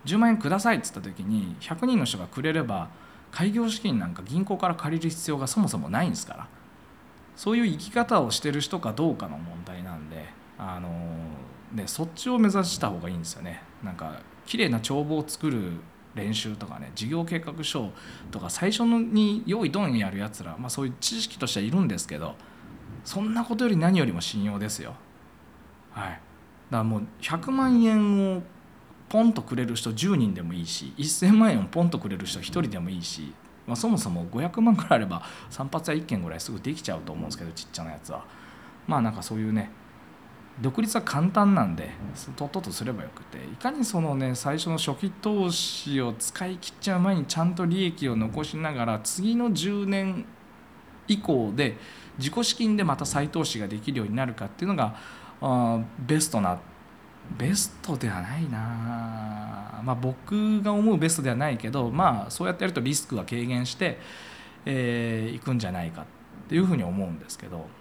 [0.06, 2.88] 10万円くださいっつった時に100人の人がくれれば
[3.32, 6.48] 開業資金なんか銀行から借りる必要がそもそもないんですから。
[7.36, 10.26] そういう生き方をしてる人かどうかの問題なんで
[10.58, 10.88] あの
[11.72, 13.62] ねそっちを目指した方がいいんですよね。
[13.82, 15.72] なんか綺麗な帳簿を作る
[16.14, 17.90] 練習とかね事業計画書
[18.30, 22.34] とか最初に用意ドンやるやつら、まあ、そういう知識としてはいるんですけど
[23.04, 24.94] そんなことより何よりも信用ですよ。
[25.92, 26.10] はい。
[26.10, 26.20] だか
[26.70, 28.42] らもう100万円を
[29.08, 33.32] ポンとくれる人10人でもいいし1000万円をポンとくれる人1人でもいいし
[33.70, 38.24] まあ、そもそも500万ぐらいあれば散髪屋1軒ぐらいすぐできちゃうと思うんですけどちっちゃなやつは。
[38.88, 39.70] まあなんかそういうね
[40.60, 41.90] 独立は簡単なんで
[42.36, 50.26] とっととすればよくていかにそのね最初の初期投資を使い切っちゃう前にちゃんと利益を残しながら次の10年
[51.08, 51.76] 以降で
[52.18, 54.96] 自己資金でまた再投資ができるようになるかっていうのが
[55.40, 56.60] あベストな
[57.38, 59.80] ベストではないな。
[59.82, 63.96] まあ僕が思うベストではないけどまあそうやってやるとリスクは軽減してい、
[64.66, 66.04] えー、くんじゃないかっ
[66.48, 67.79] ていうふうに思うんですけど。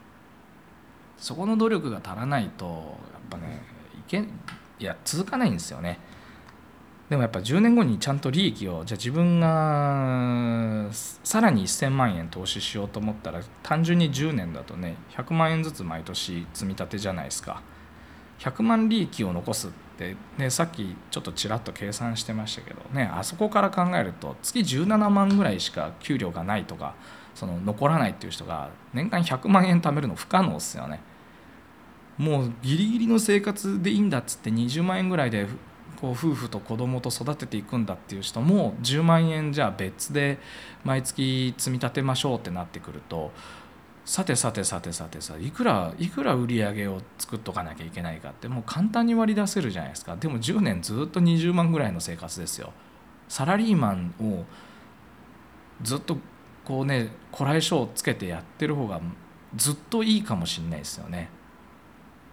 [1.20, 3.62] そこの努力が足らないとやっぱね
[3.94, 4.24] いけ
[4.80, 6.00] いや続かないんですよね。
[7.10, 10.90] でもやっぱ10年後にちゃんと利益をじゃあ自分が
[11.24, 17.64] さらに1000万円投資しようと思ったら単純に10年だとね100万円ずつ毎年積み立てじゃないですか
[18.38, 26.94] 100万利益を残すって、ね、さっきちょっとちらっと計算してましたけどねあそこから考えると月17万ぐらいしか給料がないとか
[27.40, 31.00] その残らないっていう人が年間100万円貯めるの不可能ですよね。
[32.18, 35.48] もうギリギリの生活でいいんだっつって20万円ぐらいで
[36.02, 40.38] こう夫婦と子供と育てていくんだっていう人も10万円じゃあ別で
[40.84, 43.32] 毎月積み立てましょうってなってくると
[44.04, 50.18] さてさてさてさてさいくらいくら売り上げを作っとかなきゃいけないかってもう簡単に割り出せるじゃないですか。
[50.18, 52.74] でも10年ずっと20万ぐらいの生活ですよ。
[53.30, 54.44] サラリーマンを
[55.84, 56.18] ずっと
[56.70, 59.02] こうねこらえ性をつけてやってる方が
[59.56, 61.32] ずっといいかもしれないですよね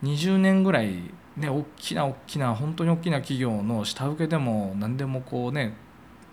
[0.02, 5.74] 20年ぐらいね大きな大きな本当に大きな企業の下請けでも何でもこうね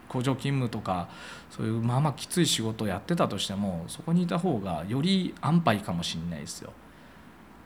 [0.10, 1.08] 工場勤務とか
[1.50, 6.74] そういうまあまあきつい仕事をやってたとしてもそこにいた方がより安牌かもしれないですよ。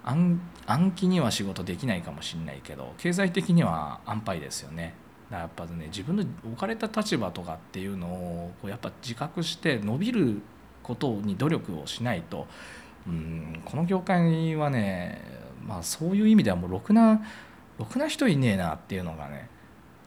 [0.04, 4.94] 暗暗記には仕事できないかもしれないけど経済的には安牌ですよね。
[5.30, 10.42] やっぱね自分の置かれた立場とかっていうのをこうやっぱ自覚して伸びる
[10.84, 12.48] ことに努力をしないと
[13.06, 15.38] うんこの業界はね
[15.68, 17.22] まあ、そういう意味ではもうろくな
[17.78, 19.50] ろくな人いねえなっていうのがね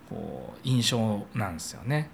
[0.09, 2.09] こう印象なんですよね。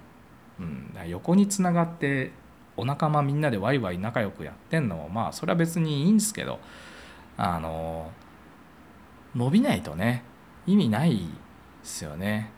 [0.59, 2.31] うん、横につながって
[2.75, 6.59] お仲間みんなでワイワイ仲良くやってんのもまあそれは別にいいんですけど
[7.37, 8.11] あの
[9.35, 10.23] 伸びないとね
[10.65, 11.23] 意味ないで
[11.83, 12.51] すよね。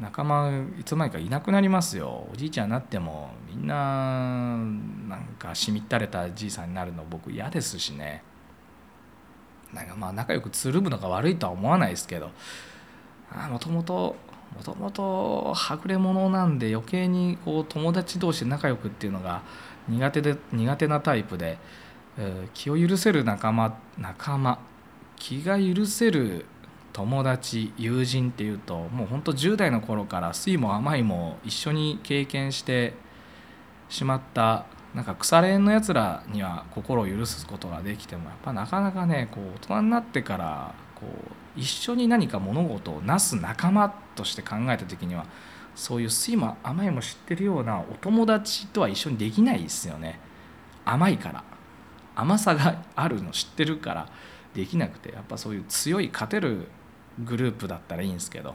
[0.00, 4.58] 仲間いつまでかいなくなりますよおじいちゃんになってもみんな
[5.08, 8.22] なんかしみったれたじいさんになるの僕嫌ですしね。
[9.72, 12.30] なんかまあ仲良くつるむのが悪いとは思わないですけど
[13.50, 14.16] もともと
[14.56, 19.42] もともとはぐれ者なんで余計にこう友達同士で仲良くっていうのが
[19.88, 21.58] 苦手で苦手なタイプで、
[22.16, 24.58] えー、気を許せる仲間仲間
[25.16, 26.46] 気が許せる
[26.96, 32.94] 友達友人っていうともうほんと10代の頃から酸いも甘いも一緒に経験して
[33.90, 45.26] しまったなんか腐れ縁のやつらには心を許すことができてもやっぱなかなかねこう大人になってからこう一緒に何か物事をなす仲間として考えた時には
[45.74, 50.18] そういう酸いも甘いも知ってるようなお友達とは一緒にできないですよね。
[50.86, 51.44] 甘いから
[52.14, 54.08] 甘さがあるの知ってるから
[54.54, 55.12] できなくて。
[55.12, 56.68] やっぱそういう強い勝てる
[57.24, 58.54] グループだったらいいんですけど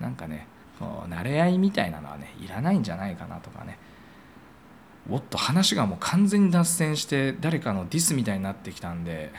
[0.00, 0.46] なんかね
[0.78, 3.78] こう慣れ合いみたいなのはねいらないんじゃないかなとかね。
[5.10, 9.32] おっと話がもう完全に脱線して誰かのディスみたいになってきたんで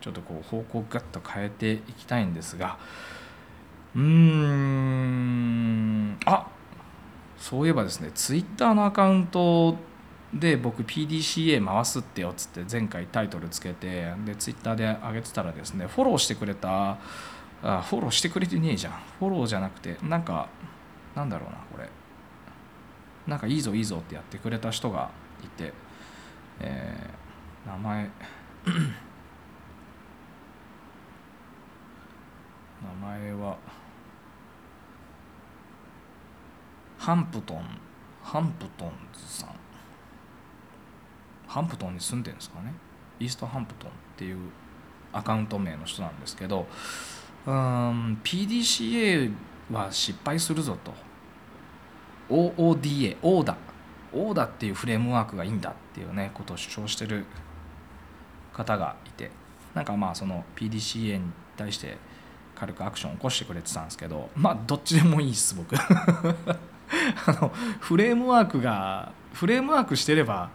[0.00, 2.76] ちょっとこう方向ガッと変えていきたいんですが
[3.94, 4.98] うーん
[6.26, 6.48] あ
[7.38, 9.76] そういえばですねツイッターのアカウント
[10.34, 16.98] で僕 PDCA 回すってよっつって前回タイトルつけてでツイッターで上げてたらですねフォローしてくれた
[17.62, 18.92] あフォローしてくれてねえじゃん。
[19.18, 20.48] フォローじゃなくてなんか
[21.14, 21.88] なんだろうなこれ。
[23.26, 25.10] なんかいいぞいいぞってやってくれた人が
[25.42, 25.72] いて、
[26.60, 28.04] えー、名前
[32.84, 33.58] 名前は
[36.98, 37.64] ハンプトン
[38.22, 39.65] ハンプトンズさん。
[41.46, 42.72] ハンプトンに住んでるんですかね。
[43.20, 44.36] イーストハンプトンっていう
[45.12, 46.66] アカウント名の人なんですけど
[47.46, 49.32] うん PDCA
[49.72, 50.92] は失敗するぞと。
[52.28, 53.56] OODA オーダ
[54.12, 57.24] オーダっていうフレームワークがいいんだっていうねことを主張してる
[58.52, 59.30] 方がいて。
[59.76, 61.24] なんかまあその PDCA に
[61.54, 61.98] 対して
[62.54, 65.76] 軽くアクションを起こしてくれてたんですけどまあどっちでもいいです僕。
[65.76, 70.50] あのフレームワークがフレームワークしてれば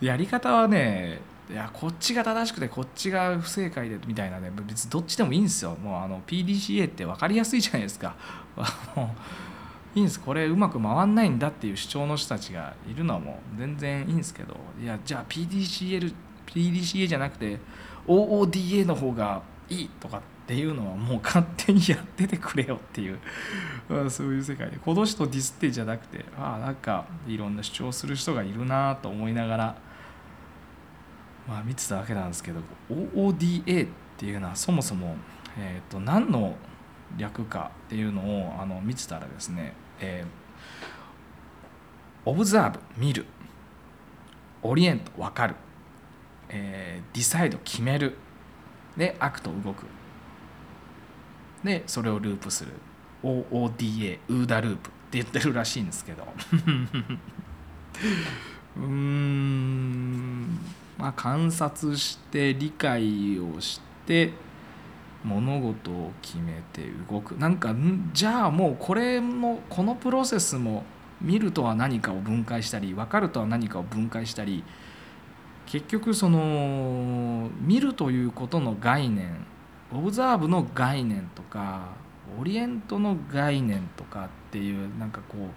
[0.00, 1.20] やり方はね
[1.50, 5.76] いやこっちが正しくてこっちが不正解でみたいなね別にどっちでもいいんですよ。
[5.82, 8.14] もうあの PDCA って分かりやすいじゃないですか。
[9.94, 10.20] いいんです。
[10.20, 14.56] これうまく回んないんだっていう主張の人たちがいるのはもう全然いいんですけど。
[14.80, 16.14] いやじゃあ PDCL
[16.46, 17.58] PDCA じゃなくて
[18.06, 23.18] OODA の方がいいとかっていうのはもう勝手にやっててくれよっていう
[24.10, 24.76] そういう世界で。
[24.76, 29.87] この人ディスってじゃなくてああなんかいろんな主張する人がいるなと思いながら
[31.48, 33.88] まあ見てたわけなんですけど OODA っ
[34.18, 35.16] ていうのはそもそも、
[35.58, 36.54] えー、と何の
[37.16, 43.24] 略かっていうのをあの見てたらですね、えー、 Observe 見る
[44.62, 45.54] Orient 分かる、
[46.50, 48.16] えー、 Decide 決める
[48.96, 49.86] で Act 動く。
[51.64, 52.72] でそれをループする。
[53.22, 56.26] OODA ウーダループって言ってるらしいんですけど。
[58.76, 60.58] うーん。
[60.98, 64.32] まあ観察して理解をして
[65.24, 67.32] 物事を決めて動く。
[67.32, 67.74] なんか
[68.12, 70.84] じゃあもうこれもこのプロセスも
[71.20, 74.62] 見るとは何かを分解したり分かるとは何かを分解したり
[75.66, 79.44] 結局その見るということの概念
[79.92, 81.88] オブザーブの概念とか
[82.40, 85.48] オリエントの概念とかっていうなんかこう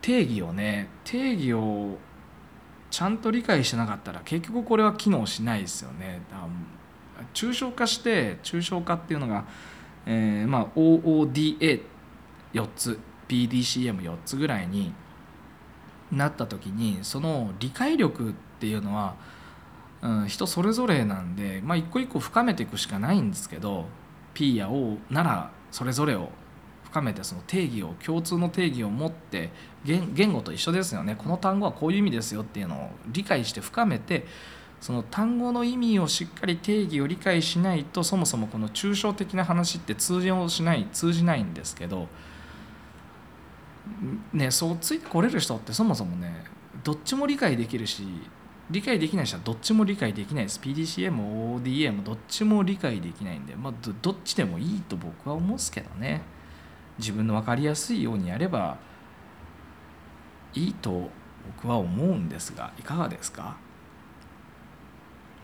[0.00, 1.98] 定義をね定義を
[2.90, 6.20] ちゃんと理解してなかったら結局これは機能しないですよね。
[7.34, 9.44] 抽象化して抽象化っていうのが、
[10.06, 11.82] えー、まあ OODA4
[12.74, 14.92] つ PDCM4 つぐらいに
[16.10, 19.14] なった時にその理解力っていうのは、
[20.02, 23.86] うん、人それぞれなんで、まあ、一個一個深めていくしかないんですけど
[24.34, 26.30] P や O ならそれぞれを
[26.90, 29.50] 深めてその定義を共通の定義を持って
[29.84, 31.14] 言語と一緒ですよね。
[31.16, 34.26] この単語はこういう意味ですよっていうのを理解して深めて
[34.80, 42.08] その単語の意味をしっかり定義を理解しないとそもそもこの抽象的な話って通用しない通じないんですけど、
[44.32, 46.44] ね、そうついてこれる人ってそもそもね
[46.82, 48.04] どっちも理解できるし
[48.70, 50.60] 理解できない人はどっちも理解できないです。
[50.60, 56.22] PDCA も ODA もどっちも理解できないんで、まあ、どっちでもいいと僕は思うんですけどね。
[57.00, 58.78] 自分の分かりやすいようにやれば
[60.54, 61.10] いいと
[61.56, 63.56] 僕は思うんですがいかがですか？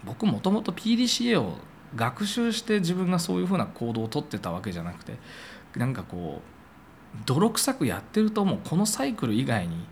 [0.05, 1.59] 僕もともと PDCA を
[1.97, 5.15] 学習して自分がそういうふうな行動をとってたわけじゃなくて
[5.77, 9.87] なんかこう泥臭くやってるともうこのサイクル以外に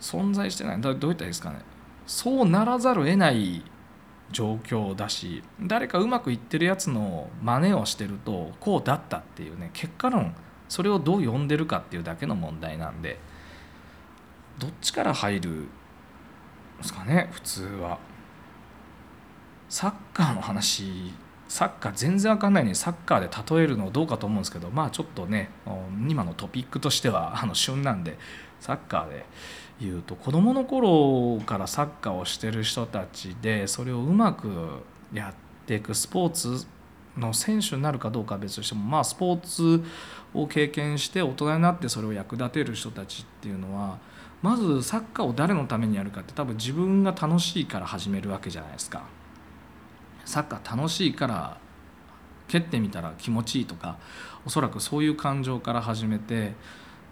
[0.00, 0.80] 存在してない。
[0.80, 1.58] どういったらいいですかね？
[2.06, 3.62] そうならざるを得ない
[4.30, 10.34] 状況だし誰かうまくいってるやつの真似をしてるとこうだったっていうね結果論
[10.70, 13.18] それをどう呼んでるかっていうだけの問題なんで
[14.58, 15.66] どっちから入るん
[16.78, 17.98] ですかね普通は。
[19.68, 21.12] サッカーの話
[21.48, 25.50] サッカー全然わかんないのにサッカーで例えるのどうかと思うんですけどまあちょっとね
[26.08, 28.18] 今のトピックとしては あの旬なんで
[28.60, 29.26] サッカーで
[29.80, 35.34] 言うと子どもの頃からサッカーをしてる人たちでそれをうまくやっ
[35.66, 36.66] ていくスポーツ
[37.16, 39.84] の選手になるかどうかは別としてもまあスポーツ
[40.34, 43.98] を経験して大人になってそれを役立てる人たちっていうのは
[44.42, 49.02] まずサッカーを誰のためにやるかって多分自分が楽しいから始めるわけじゃないですか。
[50.24, 51.58] サッカー楽しいから
[52.48, 53.98] 蹴ってみたら気持ちいいとか
[54.44, 56.54] おそらくそういう感情から始めて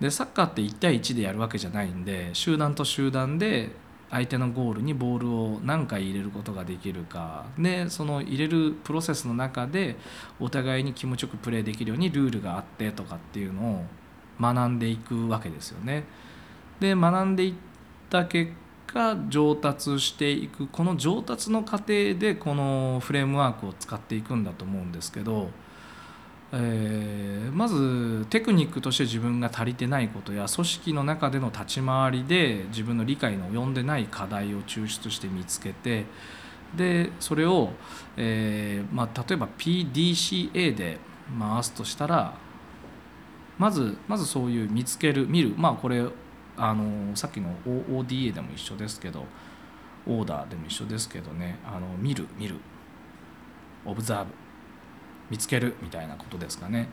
[0.00, 3.70] でサッカーって1対1でやるわけじゃないんで集団と集団で
[4.10, 9.96] 相手のゴールにボールを何回入れることができるかでその入れるプロセスの中で
[10.40, 13.84] お互いに気持ちよくプレーできるようにルールがあってとかっていうのを
[14.40, 16.04] 学んでいくわけですよね。
[16.80, 17.54] で学んでいっ
[18.08, 18.52] た結
[18.94, 25.50] が上達していくこの上達の過程でこのフレームワークを使っていくんだと思うんですけど、
[26.50, 36.06] えー、まずテクニックとして自分が足りてないことや組織の中での立ち回りで自分の理解の及んでない課題を抽出して見つけて
[36.74, 37.70] でそれを、
[38.16, 40.98] えーまあ、例えば PDCA で
[41.38, 42.34] 回すとしたら
[43.58, 45.54] まずまずそういう見つける見る。
[45.56, 46.04] まあこれ
[46.56, 49.24] あのさっきの ODA でも一緒ですけど
[50.06, 52.56] オーダーでも一緒ですけどねあの見る見る。
[53.84, 54.47] オブザーブ
[55.30, 56.88] 見つけるみたいなことですかね。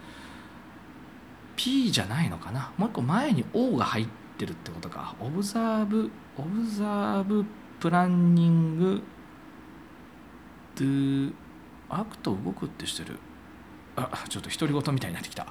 [1.55, 2.71] P じゃないのかな。
[2.77, 4.07] もう一個前に O が入っ
[4.37, 5.15] てるってことか。
[5.19, 7.45] オブザーブObserve
[7.79, 9.01] Planning
[10.75, 13.17] Do Act 動くってしてる。
[13.97, 15.47] あちょっと独り言みたいになってきた、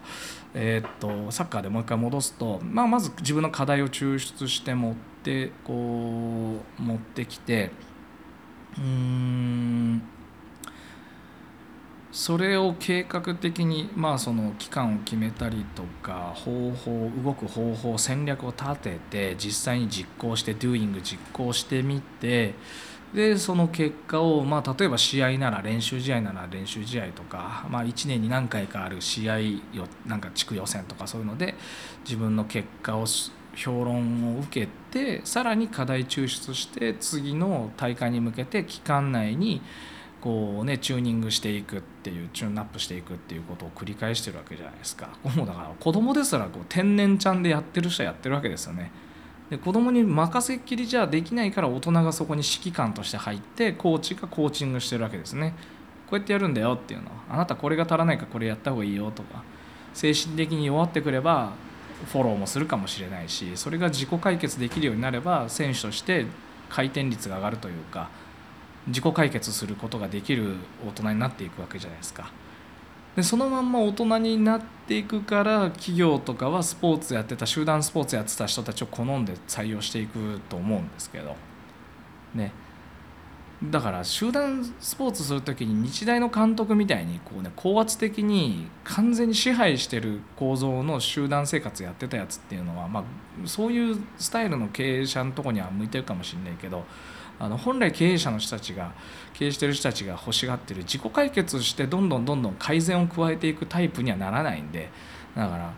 [0.53, 7.71] えー、っとサッカーでもう一回戻すと、まあ、まず自分の課題を抽出して持ってこう持ってきて
[8.77, 10.03] うーん
[12.15, 22.55] それを計画的に、まあ、その期間を決めたりとか方法動く方法戦略を立てて実際に実行して Doing 実行してみて
[23.13, 29.59] でその結果を、まあ、例えば試合なら練習試合なら練習試合とか、まあ、1年に何回かある試合よ
[30.07, 31.57] なんか地区予選とかそういうので
[32.05, 33.07] 自分の結果を
[33.57, 39.63] 評論を受けてさらに課題抽出して次の大会に向けて期間内に
[40.25, 45.11] こうねチューニングしていくっていうチューンアップしていくっていうことを繰り返してるわけじゃないですか。
[45.23, 48.91] もうだから子供ですらこう天然ちゃんでやってる人はやってるわけですよね。
[49.51, 55.55] で子供に任せっきりじゃできないから大人がそこに指揮官として入ってコーチがコーチングしてるわけですね。
[56.09, 57.11] こうやってやるんだよっていうの。
[57.11, 59.43] はあなたこれが足らないからこれやった方がいいよとか。
[59.93, 61.53] 精神的に弱ってくれば
[62.07, 66.27] フォローもするかもしれないしそれが自己解決できるようになれば選手として
[66.69, 68.11] 回転率が上がるというか
[68.87, 70.57] 自己解決することができる
[70.87, 72.31] 大人になっていくわけじゃないですか。
[73.17, 81.37] でそのまんま大人になっていくから企業とかはスポーツやってた集団スポーツやってた人たちを好んで採用していくと思うんですけど
[82.35, 82.53] ね
[83.63, 93.05] だから集団スポーツする時に日大の監督みたいにこう、ね、高圧的に完全に支配してる構造の集団生活やってたやつっていうのは、まあ、
[93.47, 96.85] そういうスタイルの経営者のとこには向いてるかもしれないけど
[97.39, 98.93] あの本来経営者の人たちが
[99.33, 104.91] 経営してる人たちが欲しがってる自己解決してどんどんどんどん改善を加えていくタイプにはならないんで
[105.35, 105.73] だから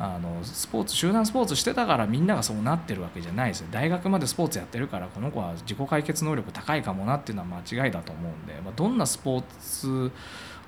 [0.00, 3.66] あのスポーツ集団スポーツしてたからみんながそうなってるわけじゃないですよ。
[3.72, 10.12] 大学までスポーツやってるからこの子は自己解決能力高いかもなっていうのは間違いだと思うんで、まあ、どんなスポーツ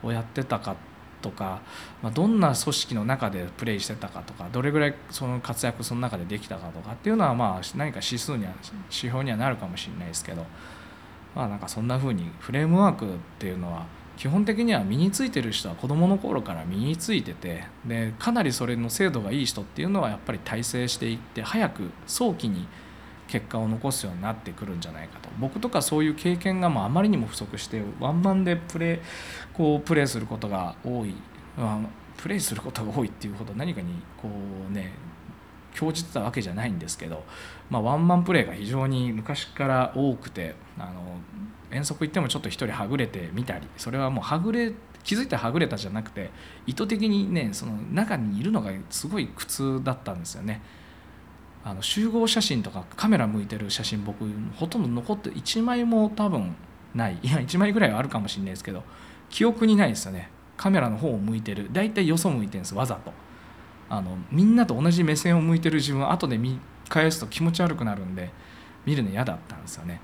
[0.03, 0.75] をやってたか
[1.21, 1.61] とか、
[2.03, 10.47] まあ、どんな組織の中でプレーしてたかとかどれぐらいその活躍その中でできたかとかっていうのはまあ何か指数には指標にはなるかもしれないですけど
[11.35, 13.09] まあなんかそんな風にフレームワークっ
[13.39, 22.67] ていうのは基本的には身についてる人は子どもの頃から身についててでかなりそれの精度がいい人っていうのはやっぱり体制していって早く早期に
[23.31, 29.01] 結果を残すようになってくるんじゃないかと僕とかそういう経験がもうあまりにも不足してワンマンでプレー
[29.55, 31.15] こうプレーすることが多い、
[31.57, 31.79] まあ、
[32.17, 34.29] プレーすることが多いっていうほど何かにこ
[34.69, 34.93] うね
[35.73, 37.23] 興じてたわけじゃないんですけど、
[37.71, 41.17] まあ、ワンマンプレーが非常に昔から多くてあの
[41.71, 44.73] 遠足行ってもちょっと一人はぐれてみたりそれはもうはぐれ
[45.05, 46.31] 気づいたらはぐれたじゃなくて
[46.67, 50.61] 意図的にねその中にいるのがすごい苦痛だったんですよね。
[51.65, 54.25] あの集合写真とかカメラ向いてる写真僕
[54.57, 56.55] ほとんど残って1枚も多分
[56.95, 57.19] ない。
[57.23, 58.83] いや1枚ぐらいはあるかもしれないですけど
[59.29, 60.31] 記憶にないですよね。
[60.57, 61.69] カメラの方を向いてる。
[61.73, 63.13] 大体よそ向いてるんですわざと。
[63.89, 66.59] あのみんなと同じ目線を向いてる自分後で見
[66.89, 68.31] 返すと気持ち悪くなるんで
[68.87, 70.01] 見るの嫌だったんですよね。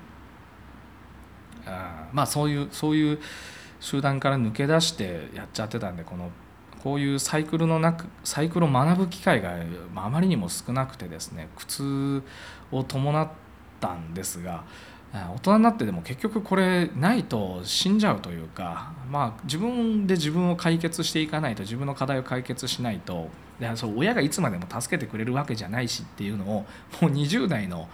[1.65, 3.19] あまあそういうそういう
[3.79, 6.31] 集団から抜け出してやっちゃってたんでこの
[6.87, 9.57] こういうサイクルの中サイクルを学ぶ機会が
[9.97, 12.23] あまりにも少なくてですね苦痛
[12.71, 13.27] を伴っ
[13.81, 14.63] たんですが
[15.11, 23.27] 大人になってでも結局これないと死んじゃうというか、まあ、自分で自分を解決していかないと自分の課題を解決しないと
[23.75, 26.47] そう親がいつまでも助けてくれるわけじゃないしっていうのを
[27.01, 27.89] もう20代の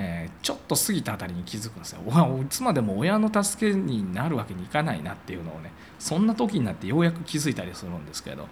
[0.00, 2.00] えー、ちょっと過ぎたあたりに気づくんですよ。
[2.40, 8.46] いつまでも親の助けになるわけにいかないなっていうのをねそんな時になってようやく気づいたりするんですけど。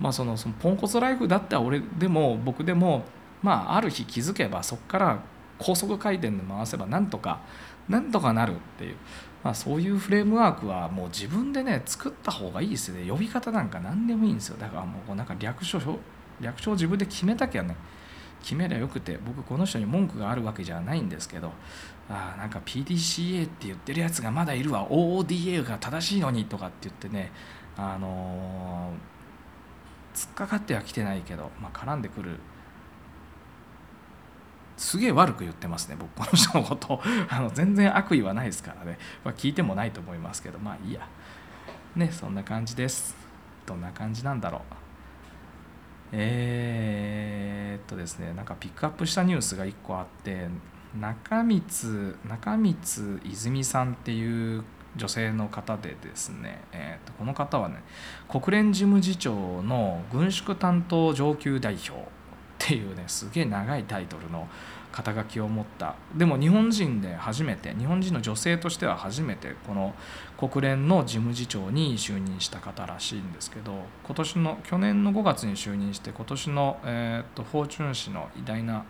[0.00, 3.04] まあそのそのポンコツライフだった俺でも僕でも
[3.40, 5.22] まあある日気づけばそこから
[5.58, 7.40] 高速回転で回せばなんとか
[7.88, 8.96] なんとかなるっていう、
[9.44, 13.08] まあ、そういうフレームワークはもう自分でね作った方がいいですよね。
[13.08, 14.56] 呼び方なんか何でもいいんですよ。
[14.58, 15.80] だからもうなんか略称
[16.40, 17.76] 略称自分で決めたきゃね。
[18.42, 21.52] 決めりゃよくて僕この人に文句があるわけじゃないんですけど
[22.10, 24.86] あなんか PDCA って言ってるやつがまだいるわ。
[24.88, 27.32] OODA が正しいのにとかって言ってね
[27.76, 32.38] あのー、突っかかってはきてないけど、まあ、絡んでくる。
[34.76, 37.00] すげえ悪く言ってますね僕この人のこと。
[37.30, 41.08] あの全然悪意はないですからね、まあ、聞いてもないと思いますけどまあいいや。
[41.94, 43.14] ねそんな感じです。
[43.64, 44.81] どんな感じなんだろう。
[46.12, 50.46] えー、っとですねなんかピックアップしたニュースが1個あって
[50.98, 51.62] 中光
[52.28, 54.62] 中光泉さんっていう
[54.96, 57.76] 女性の方でですね、えー、とこの方はね
[58.28, 61.94] 国連事務次長の軍縮担当上級代表っ
[62.58, 64.48] ていうねすげえ長いタイトルの
[64.92, 65.96] 肩書きを持った。
[66.14, 69.94] でも日本人で初めて日本人の女性としては初めてこの
[70.38, 73.72] 国連の事務次長に就任した方らしいんですけど
[74.04, 78.84] 今年の去年の5月に就任して今年の、えー、とフォーチュン誌の偉大な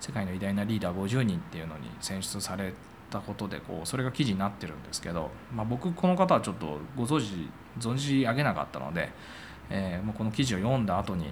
[0.00, 2.72] 世界の偉大なリーダー50人っていうのに選出され
[3.10, 9.10] たことでこうそれが記事になってるんですけど、まあ、僕この方はちょっとご存知存じ上げなかったので、
[9.68, 11.26] えー、もうこの記事を読んだ後に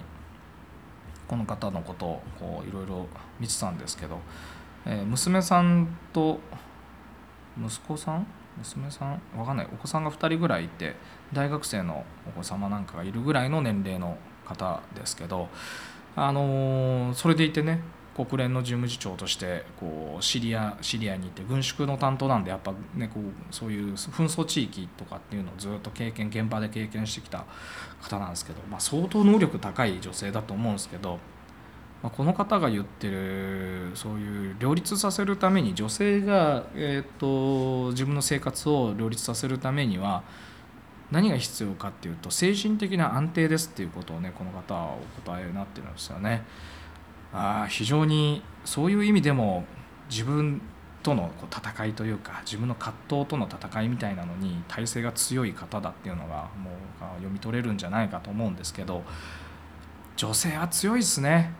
[1.29, 3.07] この方のことをこういろいろ
[3.39, 4.17] 見てたんですけど、
[4.85, 6.39] えー、娘さんと
[7.63, 8.27] 息子さん？
[8.57, 9.21] 娘さん？
[9.37, 9.67] わかんない。
[9.71, 10.95] お子さんが2人ぐらいいて
[11.31, 15.49] 大学生のお子様なんかがいるぐらいの年齢の方ですけど、
[16.15, 17.81] あのー、それでいてね
[18.25, 27.45] 国連の事務次長としてこうシリアシリアに行って軍縮の担当なんでやっぱねこうそういう紛争地域とかっていうのをずっと経験現場で経験してきた
[28.01, 31.19] 方なんですけど、まあ、相当能力高い女性だと思うんですけど、
[32.03, 40.23] まあ、この方が言ってるそういう両立させるために女性が、えーと、自分の生活を両立させるためには
[41.09, 46.43] 何が必要かっていうと精神的な安定ですっていうことをねこの方はお答えになってるんですよね。
[47.33, 49.63] あ非常にそういう意味でも
[50.09, 50.61] 自分
[51.03, 59.03] とのこう戦いというか自分の葛藤との戦いみたいなのに体制が強い方だっていうのがもう読み取れるんじゃないかと思うんですけど
[60.17, 61.53] 女性は強いですね。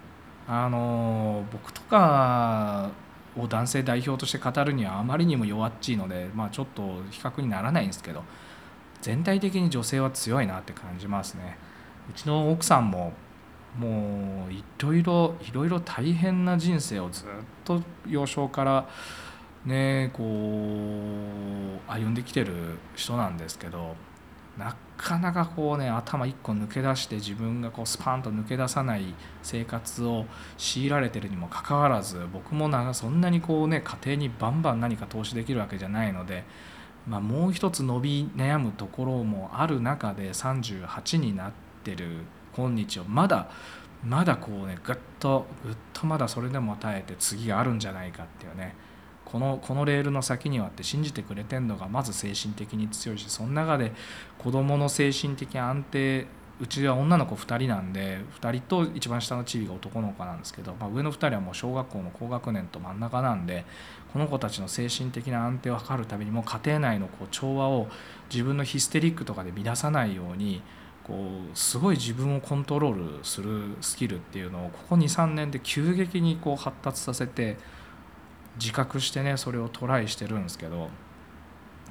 [0.47, 2.89] あの僕とか
[3.37, 8.23] を男性代表として語るにはあまりにも弱っちいので、まあ、ちょっと比較にならないんですけど
[9.01, 11.57] 全体的に女性は強いなって感じますね。
[12.09, 13.13] うちの奥さんも
[13.77, 17.27] もういろいろいろいろ大変な人生をずっ
[17.63, 18.89] と幼少から
[19.65, 23.95] ねこう歩んできてる人なんですけど
[24.57, 30.25] なかなかこうね頭一個抜け出して自分がこうスパンと抜け出さない生活を
[30.57, 36.43] 強いられてるにもかかわらず僕もなそんなにこうね家庭にバンバン何か投資できるわけじゃないので、
[37.07, 41.51] まあ、もう一つ伸び悩むところもある中で38になっ
[41.85, 42.25] てる
[42.67, 43.49] 今日をまだ
[44.03, 48.75] まだこうねぐっとぐっとまだそれでも耐えて次があるんじゃないかっていうね
[49.25, 53.91] このこのレールの先にはって信じてくれてんのがまず精神的に強いしその中で
[54.37, 56.27] 子どもの精神的安定
[56.61, 63.65] うちは女の子2人なんで2人と一番下のチビが男の子なんですけど、まあ、上の2人はもう小学校の高学年と真ん中なんで
[64.11, 67.87] この子たちの精神的な安定を図るためにも家庭内のこう調和を
[68.29, 70.61] 自分のヒステリックとかで乱さないように
[71.09, 71.15] こ
[71.51, 77.57] うすごい自分をコントロールするスキルっていうのをここ23年で急激にこう発達させて
[78.59, 80.89] 自覚してねそれをトライしてるんですけど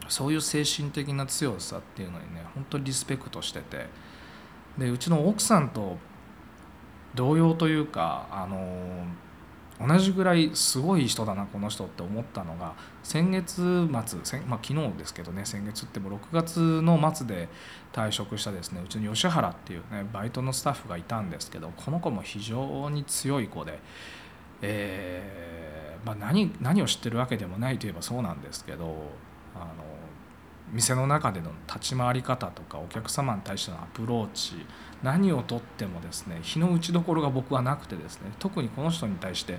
[0.08, 3.86] そういう精神的な強さっていうのにね本当にリスペクトしてて
[4.78, 5.98] でうちの奥さんと
[7.16, 9.04] 同様というかあの
[9.80, 17.48] 同じぐらいすごい人だなこの人って思ったのが先月末まあ、昨日ですけどね先月ってもう6月の末で
[17.92, 23.78] 退職したですねうちの吉原っていうねバイトのスタッフがいたんですけどこの子も非常に強い子で、
[24.62, 28.84] えーまあ何、何を知ってるわけでもないといえばそうなんですけど
[29.54, 29.97] あの
[30.72, 34.54] 店の中での立ち回り方とかお客様に対してのアプローチ
[35.02, 39.58] 何をとってもですね日の打ちどころが僕はなくてですね特にこの人に対して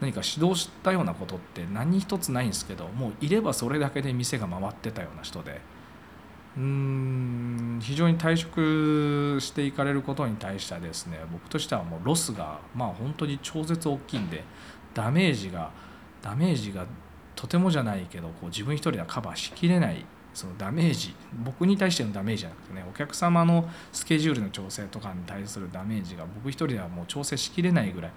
[0.00, 5.60] 何か指導したようなことって何一つないんですけどもういればそれだけで店が回ってたような人で
[6.56, 14.42] うーん非常に退職していかれることに対してはですね僕としてはもうロスがまあ本当に超絶大きいんで
[14.94, 15.70] ダメージが
[16.22, 16.86] ダメージが
[17.36, 20.04] とてもじゃないけどこう自分一人ではカバーしきれない
[20.38, 21.14] そのダメージ
[21.44, 28.12] 僕に対してのダメージじゃなくてねお客様のスケジュールの調整とかに対するダメージが僕一人ではもう調整しきれないぐらい。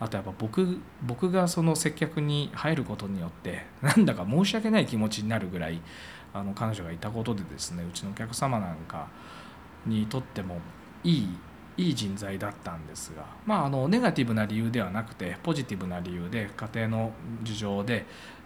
[0.00, 5.80] あとやっぱ僕僕がその接客に入ることによってなんだか申し訳ない気持ちになるぐらい
[6.34, 9.08] あの彼女がいたことでですねうちのお客様なんか
[9.86, 10.58] にとっても
[11.04, 11.28] いい
[11.76, 17.12] いい人材だったんですが、まあ、あのネガティブな理由ではなくてポジティブな理由で家庭の
[17.42, 18.04] 事情で、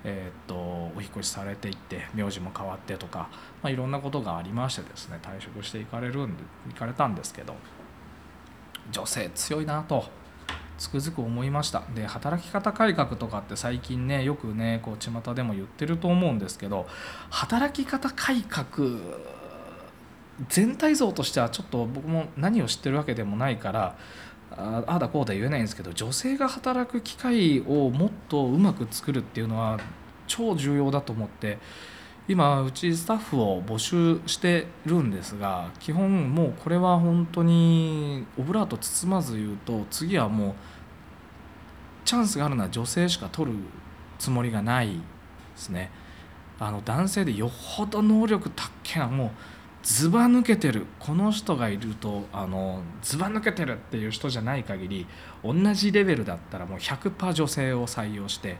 [0.08, 3.28] えー、っとお引越しされていって名字も変わってとか、
[3.60, 7.56] まあ、いろんなことがありましてですね退職していかれるんで行かれたんですけど
[8.92, 10.04] 女性強いなと
[10.78, 11.82] つくづく思いました。
[11.94, 16.86] で働き方改革とかって最近ねよくねこう巷でも言ってると思うんですけど
[17.30, 18.68] 働き方改革
[20.48, 23.96] 全体像としてはちょっと僕も何を知ってるわけでもないから
[24.50, 29.78] ああだこうだ言えないんですけど女性が働く機会をもっとうまく作るっていうのは
[30.26, 31.58] 超重要だと思って
[32.28, 40.54] 今うちスタッフを募集してるんですが基本もうこれは本当にオブラート包まず言うと次はもう
[42.04, 43.58] チャンスがあるのは女性しか取る
[44.18, 45.00] つもりがないで
[45.56, 45.90] すね。
[46.58, 49.30] あの男性でよほど能力高けなもう
[49.86, 55.06] ずば抜けてるこの人がいるとあのずば抜けてるっていう人じゃない限り
[55.44, 58.56] 同じレベルだったらもう100%女性を採用して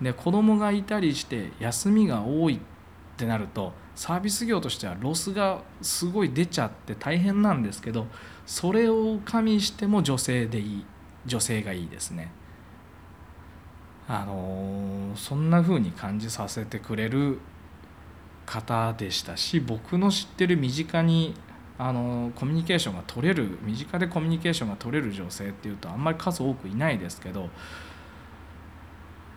[0.00, 2.58] で子供がいたりして休みが多いっ
[3.16, 8.06] てなるとサービス業としてはロスがすごい出ちゃって大変なんですけど
[8.46, 10.84] それを加味しても女性でいい
[11.26, 12.32] 女性がいいですね。
[14.06, 17.38] あのそんな風に感じさせてくれる
[18.50, 21.34] 方でしたし僕の知ってる身近に
[21.78, 27.48] あのコミュニケーションが取れる身近でコミュニケーションが取れる女性っていうとあんまり数多くいないですけど、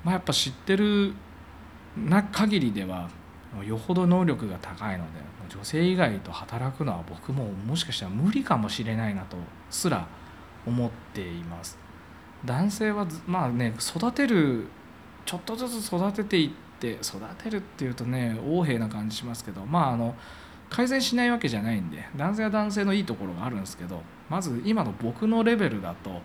[0.03, 1.13] まあ、やっぱ知ってる
[1.95, 3.09] な限りでは
[3.63, 9.37] よほど能力が高いので女性以外と働くのは僕ももしかしたら無理かもしれないなと
[9.69, 10.07] すら
[10.65, 11.77] 思っています。
[12.45, 14.67] 男性はまあね育てる
[15.25, 16.53] ちょっとずつ育ててい
[16.83, 20.15] て育てるっていうとね横柄な感じしますけどまああの
[20.69, 26.21] 改善しないわけじゃないんで男性は男性のいいところがあるんですけどまず今の僕のレベルだと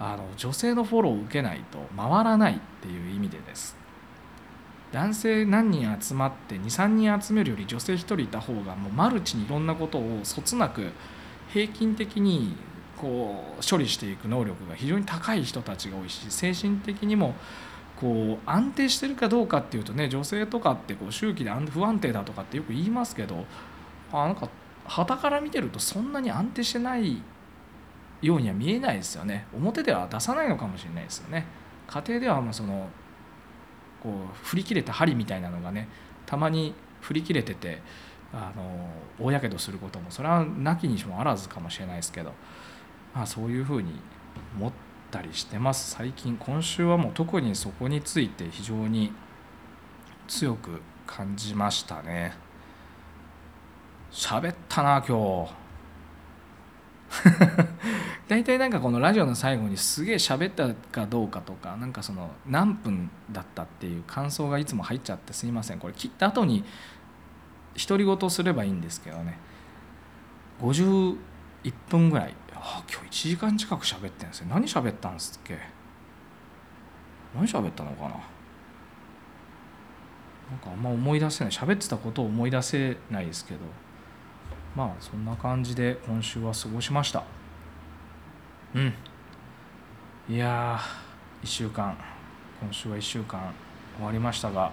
[0.00, 3.76] あの女性のフォローを受けないと回らないっていう意味でです。
[4.90, 10.92] 男性何人集まって23人集めるより女性1人いた方がもうマルチにいろんなことをそつなく
[11.52, 12.54] 平均的に
[12.96, 17.34] こう処理していく能力が非常に高い人たちが多いし精神的にも
[18.04, 23.46] こう安定してるかどうかっていうとね女性とかってこう周期で不安定だとかってよく言いますけど
[24.12, 24.48] あなんか
[24.84, 27.22] 旗から見てるとそんなに安定してない
[28.20, 29.46] ようには見えないですよね。
[29.54, 31.46] 表では出さないのかもしれないですよね。
[31.86, 32.88] 家庭ではまあその
[34.02, 35.88] こう振り切れた針みたいなのがね
[36.26, 37.80] たまに振り切れてて
[38.32, 42.32] あの大やけどすることもそれはなきにしもあらずかもしれないですけど
[43.14, 43.92] まあ、そういうふうに
[44.58, 44.72] 思っ
[45.14, 45.92] たりしてます。
[45.92, 49.12] 最近今週はもう特にそこについて非常に
[50.26, 52.34] 強く感じましたね。
[54.10, 55.52] 喋ったな今日。
[58.26, 65.78] 大体なんかこのラジオの最後にすげえ喋ったかどうかとかなんかその何分だったっていう感想がいつも入っちゃってすいません。
[65.78, 66.64] これ切った後に
[67.88, 69.38] 独り言すればいいんですけどね。
[70.60, 71.16] 51
[71.88, 72.34] 分ぐらい
[72.66, 75.58] あ今日1時間近く喋ってんですよ何喋ったんですっけ？
[77.34, 78.08] 何喋ったのかな？
[78.08, 78.18] なん
[80.58, 81.52] かあんま思い出せない。
[81.52, 83.60] 喋ってたことを思い出せないですけど。
[84.74, 87.24] まあそんな感じで今週は過ごしました。
[88.74, 88.94] うん。
[90.28, 91.96] いやー1週間。
[92.62, 93.52] 今週は1週間
[93.96, 94.72] 終わりましたが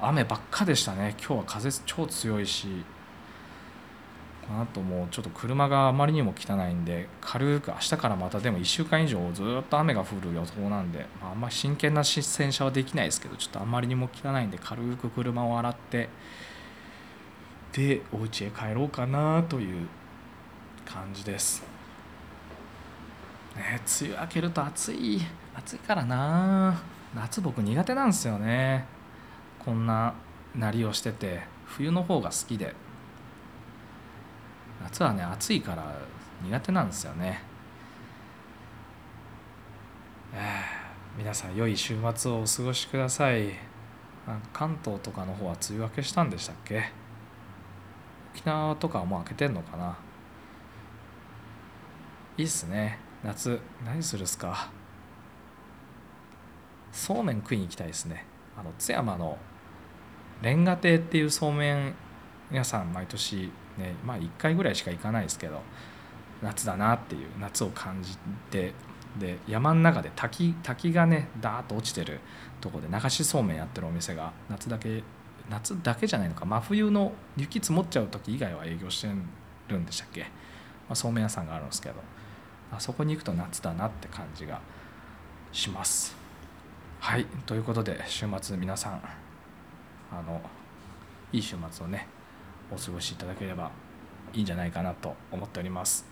[0.00, 1.14] 雨ばっかでしたね。
[1.18, 2.84] 今日は風超強いし。
[4.54, 5.08] この後もう。
[5.10, 16.08] ちょっと車があまりにも汚いんで軽く明日からまたでも1週間以上ずっと雨が降る予想なんで、まあ、あんまり真剣な洗車はできないですけどちょっとあまりにも汚いんで軽く車を洗って
[17.72, 19.88] でお家へ帰ろうかなという
[20.84, 21.62] 感じです。
[23.56, 25.20] ね梅雨明けると暑い。
[25.56, 26.80] 暑いからな。
[27.14, 28.84] 夏僕苦手なんですよね。
[29.58, 30.14] こんな
[30.54, 32.74] なりをしてて冬の方が好きで。
[34.84, 35.94] 夏はね暑いから
[36.42, 37.40] 苦手なんですよね。
[40.32, 43.54] えー、皆さん良い週末をお過ごしください。
[44.52, 46.90] 関東とかの方は梅雨明けしたんでしたっけ？
[48.34, 49.96] 沖縄とかはもう明けてんのかな？
[52.36, 52.98] いいっすね。
[53.22, 54.70] 夏何するっすか？
[56.92, 58.26] そうめん食いに行きたいですね。
[58.58, 59.38] あの津山の
[60.42, 61.94] レンガ亭っていうそうめん
[62.50, 65.60] 屋さん毎年ねまあ1回ぐらいしか行かないですけど
[66.42, 68.16] 夏だなっていう夏を感じ
[68.50, 68.72] て
[69.18, 72.20] で山の中で滝滝がねダーッと落ちてる
[72.60, 75.02] とこで流しそうめんやってるお店が夏だけ
[75.48, 79.08] 夏だけじゃないのか真冬の雪積もっちゃう時以外は営業して
[79.68, 80.26] るんでしたっけ、ま
[80.90, 81.96] あ、そうめん屋さんがあるんですけど
[82.72, 84.60] あそこに行くと夏だなって感じが
[85.52, 86.16] します。
[86.98, 88.92] はいということで週末皆さん
[90.10, 90.40] あの
[91.32, 92.08] いい週末をね
[92.70, 93.70] お過ごしいただければ
[94.32, 96.06] いいんじゃないかなと思っております。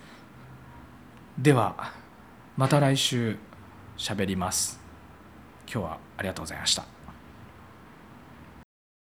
[1.39, 1.93] では
[2.57, 3.39] また来週
[3.97, 4.81] 喋ります。
[5.67, 7.02] 今日はありがとうございました。